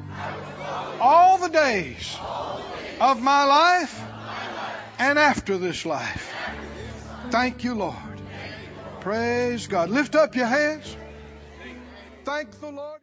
all 1.00 1.40
the 1.40 1.50
days 1.50 2.18
of 3.00 3.22
my 3.22 3.46
life. 3.46 4.11
And 5.02 5.18
after 5.18 5.58
this 5.58 5.84
life. 5.84 6.32
Thank 7.32 7.64
you, 7.64 7.74
Lord. 7.74 7.96
Praise 9.00 9.66
God. 9.66 9.90
Lift 9.90 10.16
up 10.16 10.36
your 10.36 10.46
hands. 10.46 10.96
Thank 12.24 12.52
the 12.62 12.70
Lord. 12.70 13.01